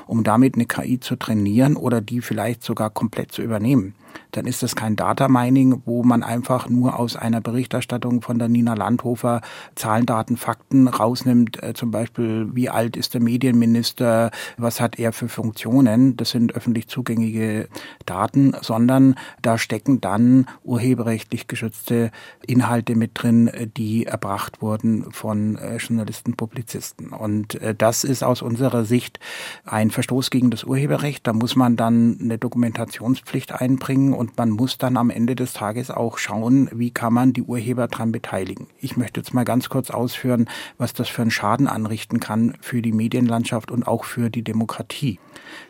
um 0.06 0.24
damit 0.24 0.56
eine 0.56 0.66
KI 0.66 1.00
zu 1.00 1.18
trainieren 1.18 1.76
oder 1.76 2.00
die 2.00 2.22
vielleicht 2.22 2.64
sogar 2.64 2.90
komplett 2.90 3.34
zu 3.34 3.42
übernehmen, 3.42 3.94
dann 4.32 4.46
ist 4.46 4.64
das 4.64 4.76
kein 4.76 4.96
Data 4.96 5.28
Mining, 5.28 5.82
wo 5.86 6.04
man 6.04 6.24
einfach 6.24 6.70
nur 6.70 7.00
aus 7.00 7.16
einer 7.16 7.42
Berichterstattung 7.42 8.22
von 8.22 8.40
der 8.40 8.48
Nina 8.48 8.74
Landhofer 8.74 9.42
Zahlen, 9.76 10.06
Daten, 10.06 10.38
Fakten 10.38 10.88
rausnimmt, 10.88 11.62
äh, 11.64 11.74
zum 11.74 11.92
Beispiel 11.92 12.50
wie 12.54 12.70
alt 12.70 12.98
ist 12.98 13.14
der 13.14 13.22
Medienminister, 13.22 14.32
was 14.58 14.80
hat 14.80 15.00
er 15.00 15.14
für 15.14 15.30
Funktionen, 15.30 16.18
das 16.18 16.32
sind 16.32 16.56
öffentlich 16.56 16.88
zugängliche 16.88 17.68
Daten, 18.06 18.54
sondern 18.62 19.16
da 19.42 19.58
stecken 19.58 20.02
dann 20.02 20.46
urheberrechtlich 20.64 21.48
geschützte 21.48 22.12
Inhalte 22.46 22.96
mit 22.96 23.12
drin, 23.14 23.50
die 23.78 24.06
erbracht 24.06 24.62
wurden 24.62 25.12
von 25.12 25.58
äh, 25.58 25.78
Journalisten, 25.78 26.36
Publizisten. 26.36 27.10
Und 27.10 27.56
äh, 27.62 27.76
das 27.76 28.04
ist 28.04 28.24
aus 28.24 28.42
unserer 28.42 28.86
Sicht 28.86 29.20
ein 29.66 29.92
Verstoß 29.92 30.30
gegen 30.30 30.50
das 30.50 30.64
Urheberrecht. 30.64 31.26
Da 31.28 31.34
muss 31.34 31.56
man 31.56 31.76
dann 31.76 32.18
eine 32.22 32.38
Dokumentationspflicht 32.38 33.54
einbringen 33.54 34.07
und 34.14 34.38
man 34.38 34.50
muss 34.50 34.78
dann 34.78 34.98
am 34.98 35.10
Ende 35.10 35.36
des 35.36 35.54
Tages 35.54 35.92
auch 35.92 36.18
schauen, 36.18 36.70
wie 36.74 36.92
kann 36.92 37.14
man 37.14 37.34
die 37.34 37.44
Urheber 37.44 37.88
daran 37.88 38.12
beteiligen. 38.12 38.68
Ich 38.80 38.98
möchte 38.98 39.20
jetzt 39.20 39.34
mal 39.34 39.46
ganz 39.46 39.70
kurz 39.70 39.90
ausführen, 39.90 40.50
was 40.78 40.94
das 40.94 41.10
für 41.10 41.22
einen 41.22 41.32
Schaden 41.32 41.68
anrichten 41.68 42.20
kann 42.20 42.56
für 42.62 42.82
die 42.82 42.92
Medienlandschaft 42.92 43.72
und 43.72 43.88
auch 43.88 44.04
für 44.04 44.30
die 44.30 44.44
Demokratie. 44.44 45.20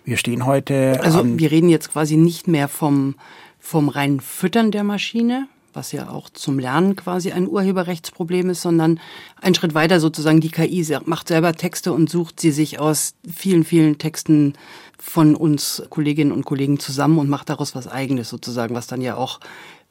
Wir 0.04 0.18
stehen 0.18 0.46
heute. 0.46 1.00
Also 1.04 1.24
wir 1.26 1.52
reden 1.52 1.70
jetzt 1.70 1.92
quasi 1.92 2.18
nicht 2.18 2.48
mehr 2.48 2.68
vom, 2.68 3.16
vom 3.60 3.90
reinen 3.90 4.20
Füttern 4.20 4.72
der 4.72 4.84
Maschine, 4.84 5.48
was 5.74 5.92
ja 5.92 6.10
auch 6.10 6.30
zum 6.30 6.60
Lernen 6.60 6.96
quasi 6.96 7.32
ein 7.32 7.48
Urheberrechtsproblem 7.48 8.50
ist, 8.50 8.62
sondern 8.62 9.00
ein 9.40 9.54
Schritt 9.54 9.74
weiter 9.74 10.00
sozusagen 10.00 10.42
die 10.42 10.50
KI 10.50 10.86
macht 11.06 11.28
selber 11.28 11.54
Texte 11.54 11.94
und 11.94 12.10
sucht 12.10 12.40
sie 12.40 12.52
sich 12.52 12.80
aus 12.80 13.14
vielen, 13.32 13.64
vielen 13.64 13.98
Texten 13.98 14.54
von 15.00 15.36
uns 15.36 15.84
Kolleginnen 15.90 16.32
und 16.32 16.46
Kollegen 16.46 16.80
zusammen 16.80 17.20
und 17.20 17.30
macht 17.30 17.50
daraus 17.50 17.76
was 17.76 17.88
eigenes 17.88 18.30
sozusagen, 18.30 18.76
was 18.76 18.88
dann 18.88 19.02
ja 19.02 19.16
auch, 19.16 19.40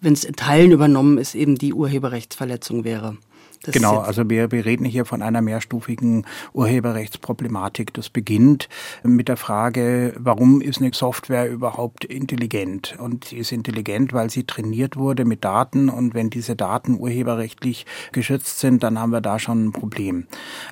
wenn 0.01 0.12
es 0.12 0.25
in 0.25 0.37
Teilen 0.37 0.73
übernommen 0.73 1.19
ist, 1.19 1.35
eben 1.35 1.57
die 1.57 1.73
Urheberrechtsverletzung 1.73 2.85
wäre. 2.85 3.16
Das 3.62 3.75
genau, 3.75 3.99
also 3.99 4.29
wir, 4.31 4.53
wir 4.53 4.64
reden 4.64 4.85
hier 4.85 5.05
von 5.05 5.23
einer 5.23 5.42
mehrstufigen 5.42 6.27
Urheberrechtsproblematik. 6.53 7.92
Das 7.95 8.11
beginnt 8.11 8.69
mit 9.03 9.29
der 9.29 9.37
Frage, 9.37 10.14
warum 10.19 10.61
ist 10.61 10.81
eine 10.81 10.92
Software 10.92 11.51
überhaupt 11.51 12.05
intelligent? 12.05 12.97
Und 12.99 13.27
sie 13.27 13.38
ist 13.38 13.53
intelligent, 13.53 14.12
weil 14.12 14.31
sie 14.31 14.45
trainiert 14.45 14.97
wurde 14.97 15.25
mit 15.25 15.45
Daten 15.45 15.88
und 15.88 16.14
wenn 16.14 16.31
diese 16.31 16.55
Daten 16.55 16.99
urheberrechtlich 16.99 17.87
geschützt 18.12 18.61
sind, 18.61 18.83
dann 18.83 18.99
haben 18.99 19.11
wir 19.11 19.21
da 19.21 19.38
schon 19.38 19.66
ein 19.66 19.73
Problem. 19.73 20.27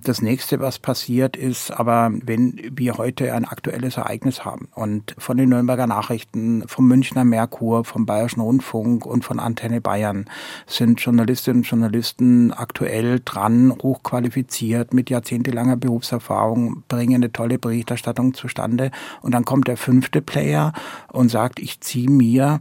Das 0.04 0.22
nächste, 0.22 0.60
was 0.60 0.78
passiert, 0.78 1.36
ist 1.36 1.70
aber, 1.72 2.10
wenn 2.24 2.60
wir 2.72 2.96
heute 2.96 3.32
ein 3.34 3.44
aktuelles 3.44 3.96
Ereignis 3.96 4.44
haben 4.44 4.68
und 4.74 5.14
von 5.18 5.36
den 5.36 5.48
Nürnberger 5.48 5.86
Nachrichten, 5.86 6.66
vom 6.68 6.86
Münchner 6.86 7.24
Merkur, 7.24 7.84
vom 7.84 8.06
Bayerischen 8.06 8.40
Rundfunk 8.40 9.04
und 9.04 9.24
von 9.24 9.40
Antenne 9.40 9.80
Bayern 9.80 10.26
sind 10.66 11.00
Journalistinnen 11.00 11.62
und 11.62 11.66
Journalisten 11.66 12.52
aktuell 12.52 12.73
aktuell 12.74 13.20
dran, 13.24 13.72
hochqualifiziert, 13.84 14.94
mit 14.94 15.08
jahrzehntelanger 15.08 15.76
Berufserfahrung, 15.76 16.82
bringen 16.88 17.14
eine 17.14 17.30
tolle 17.30 17.56
Berichterstattung 17.56 18.34
zustande. 18.34 18.90
Und 19.22 19.32
dann 19.32 19.44
kommt 19.44 19.68
der 19.68 19.76
fünfte 19.76 20.20
Player 20.20 20.72
und 21.12 21.28
sagt, 21.28 21.60
ich 21.60 21.80
ziehe 21.80 22.10
mir 22.10 22.60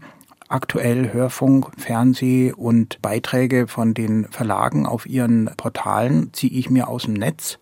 aktuell 0.53 1.11
Hörfunk, 1.11 1.71
Fernseh 1.77 2.51
und 2.51 3.01
Beiträge 3.01 3.67
von 3.67 3.93
den 3.93 4.27
Verlagen 4.29 4.85
auf 4.85 5.07
ihren 5.07 5.49
Portalen, 5.57 6.31
ziehe 6.31 6.51
ich 6.51 6.69
mir 6.69 6.87
aus 6.87 7.03
dem 7.03 7.13
Netz 7.15 7.57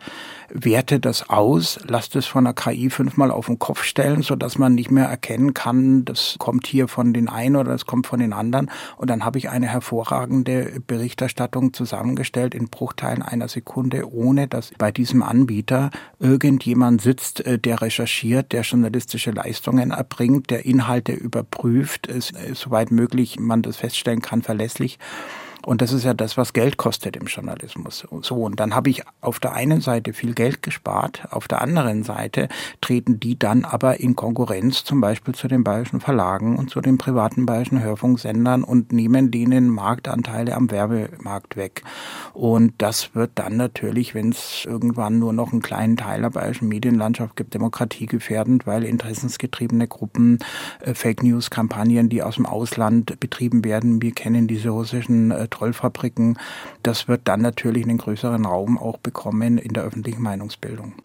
werte 0.53 0.99
das 0.99 1.29
aus, 1.29 1.79
lasse 1.87 2.11
das 2.13 2.25
von 2.25 2.43
der 2.43 2.53
KI 2.53 2.89
fünfmal 2.89 3.31
auf 3.31 3.45
den 3.45 3.59
Kopf 3.59 3.83
stellen, 3.83 4.21
so 4.21 4.35
dass 4.35 4.57
man 4.57 4.75
nicht 4.75 4.91
mehr 4.91 5.05
erkennen 5.05 5.53
kann, 5.53 6.05
das 6.05 6.35
kommt 6.39 6.67
hier 6.67 6.87
von 6.87 7.13
den 7.13 7.29
einen 7.29 7.55
oder 7.55 7.71
das 7.71 7.85
kommt 7.85 8.07
von 8.07 8.19
den 8.19 8.33
anderen. 8.33 8.69
Und 8.97 9.09
dann 9.09 9.23
habe 9.23 9.37
ich 9.37 9.49
eine 9.49 9.67
hervorragende 9.67 10.81
Berichterstattung 10.85 11.73
zusammengestellt 11.73 12.53
in 12.53 12.67
Bruchteilen 12.67 13.21
einer 13.21 13.47
Sekunde, 13.47 14.11
ohne 14.11 14.47
dass 14.47 14.71
bei 14.77 14.91
diesem 14.91 15.23
Anbieter 15.23 15.89
irgendjemand 16.19 17.01
sitzt, 17.01 17.45
äh, 17.45 17.57
der 17.57 17.81
recherchiert, 17.81 18.51
der 18.51 18.61
journalistische 18.61 19.31
Leistungen 19.31 19.91
erbringt, 19.91 20.49
der 20.49 20.65
Inhalte 20.65 21.13
überprüft, 21.13 22.07
ist, 22.07 22.33
soweit 22.81 22.91
möglich 22.91 23.39
man 23.39 23.61
das 23.61 23.77
feststellen 23.77 24.21
kann, 24.21 24.41
verlässlich. 24.41 24.97
Und 25.65 25.81
das 25.81 25.93
ist 25.93 26.03
ja 26.03 26.13
das, 26.13 26.37
was 26.37 26.53
Geld 26.53 26.77
kostet 26.77 27.15
im 27.15 27.27
Journalismus. 27.27 28.07
So, 28.21 28.35
und 28.35 28.59
dann 28.59 28.75
habe 28.75 28.89
ich 28.89 29.03
auf 29.21 29.39
der 29.39 29.53
einen 29.53 29.81
Seite 29.81 30.13
viel 30.13 30.33
Geld 30.33 30.61
gespart, 30.63 31.27
auf 31.31 31.47
der 31.47 31.61
anderen 31.61 32.03
Seite 32.03 32.49
treten 32.81 33.19
die 33.19 33.37
dann 33.37 33.65
aber 33.65 33.99
in 33.99 34.15
Konkurrenz 34.15 34.83
zum 34.83 35.01
Beispiel 35.01 35.35
zu 35.35 35.47
den 35.47 35.63
bayerischen 35.63 36.01
Verlagen 36.01 36.57
und 36.57 36.69
zu 36.69 36.81
den 36.81 36.97
privaten 36.97 37.45
bayerischen 37.45 37.81
Hörfunksendern 37.81 38.63
und 38.63 38.91
nehmen 38.91 39.31
denen 39.31 39.69
Marktanteile 39.69 40.55
am 40.55 40.71
Werbemarkt 40.71 41.55
weg. 41.55 41.83
Und 42.33 42.73
das 42.79 43.13
wird 43.13 43.31
dann 43.35 43.57
natürlich, 43.57 44.15
wenn 44.15 44.29
es 44.29 44.65
irgendwann 44.65 45.19
nur 45.19 45.33
noch 45.33 45.51
einen 45.51 45.61
kleinen 45.61 45.97
Teil 45.97 46.21
der 46.21 46.29
bayerischen 46.29 46.67
Medienlandschaft 46.67 47.35
gibt, 47.35 47.53
demokratiegefährdend, 47.53 48.65
weil 48.65 48.83
interessensgetriebene 48.83 49.87
Gruppen, 49.87 50.39
äh, 50.79 50.93
Fake 50.93 51.23
News-Kampagnen, 51.23 52.09
die 52.09 52.23
aus 52.23 52.35
dem 52.35 52.45
Ausland 52.45 53.19
betrieben 53.19 53.63
werden, 53.63 54.01
wir 54.01 54.11
kennen 54.11 54.47
diese 54.47 54.69
russischen 54.69 55.31
äh, 55.31 55.47
Trollfabriken. 55.51 56.39
Das 56.81 57.07
wird 57.07 57.21
dann 57.25 57.41
natürlich 57.41 57.83
einen 57.83 57.99
größeren 57.99 58.45
Raum 58.45 58.79
auch 58.79 58.97
bekommen 58.97 59.59
in 59.59 59.73
der 59.73 59.83
öffentlichen 59.83 60.23
Meinungsbildung. 60.23 60.95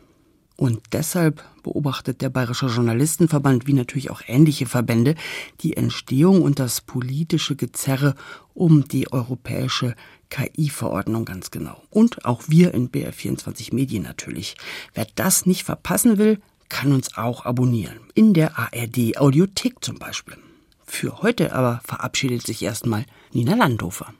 Und 0.57 0.81
deshalb 0.93 1.45
beobachtet 1.63 2.23
der 2.23 2.31
Bayerische 2.31 2.67
Journalistenverband, 2.67 3.67
wie 3.67 3.75
natürlich 3.75 4.11
auch 4.11 4.23
ähnliche 4.27 4.65
Verbände, 4.65 5.15
die 5.61 5.77
Entstehung 5.77 6.41
und 6.41 6.59
das 6.59 6.81
politische 6.81 7.57
Gezerre 7.57 8.15
um 8.55 8.89
die 8.89 9.13
europäische 9.13 9.95
KI-Verordnung 10.31 11.27
ganz 11.27 11.51
genau. 11.51 11.83
Und 11.91 12.25
auch 12.25 12.45
wir 12.49 12.73
in 12.73 12.91
BR24 12.91 13.75
Medien 13.75 14.03
natürlich. 14.03 14.57
Wer 14.95 15.07
das 15.15 15.45
nicht 15.45 15.65
verpassen 15.65 16.17
will, 16.17 16.41
kann 16.71 16.93
uns 16.93 17.17
auch 17.19 17.45
abonnieren. 17.45 18.01
In 18.15 18.33
der 18.33 18.59
ARD 18.59 19.19
Audiothek 19.19 19.85
zum 19.85 19.99
Beispiel. 19.99 20.37
Für 20.87 21.21
heute 21.21 21.53
aber 21.53 21.81
verabschiedet 21.85 22.47
sich 22.47 22.63
erstmal 22.63 23.05
Nina 23.33 23.55
Landhofer. 23.55 24.15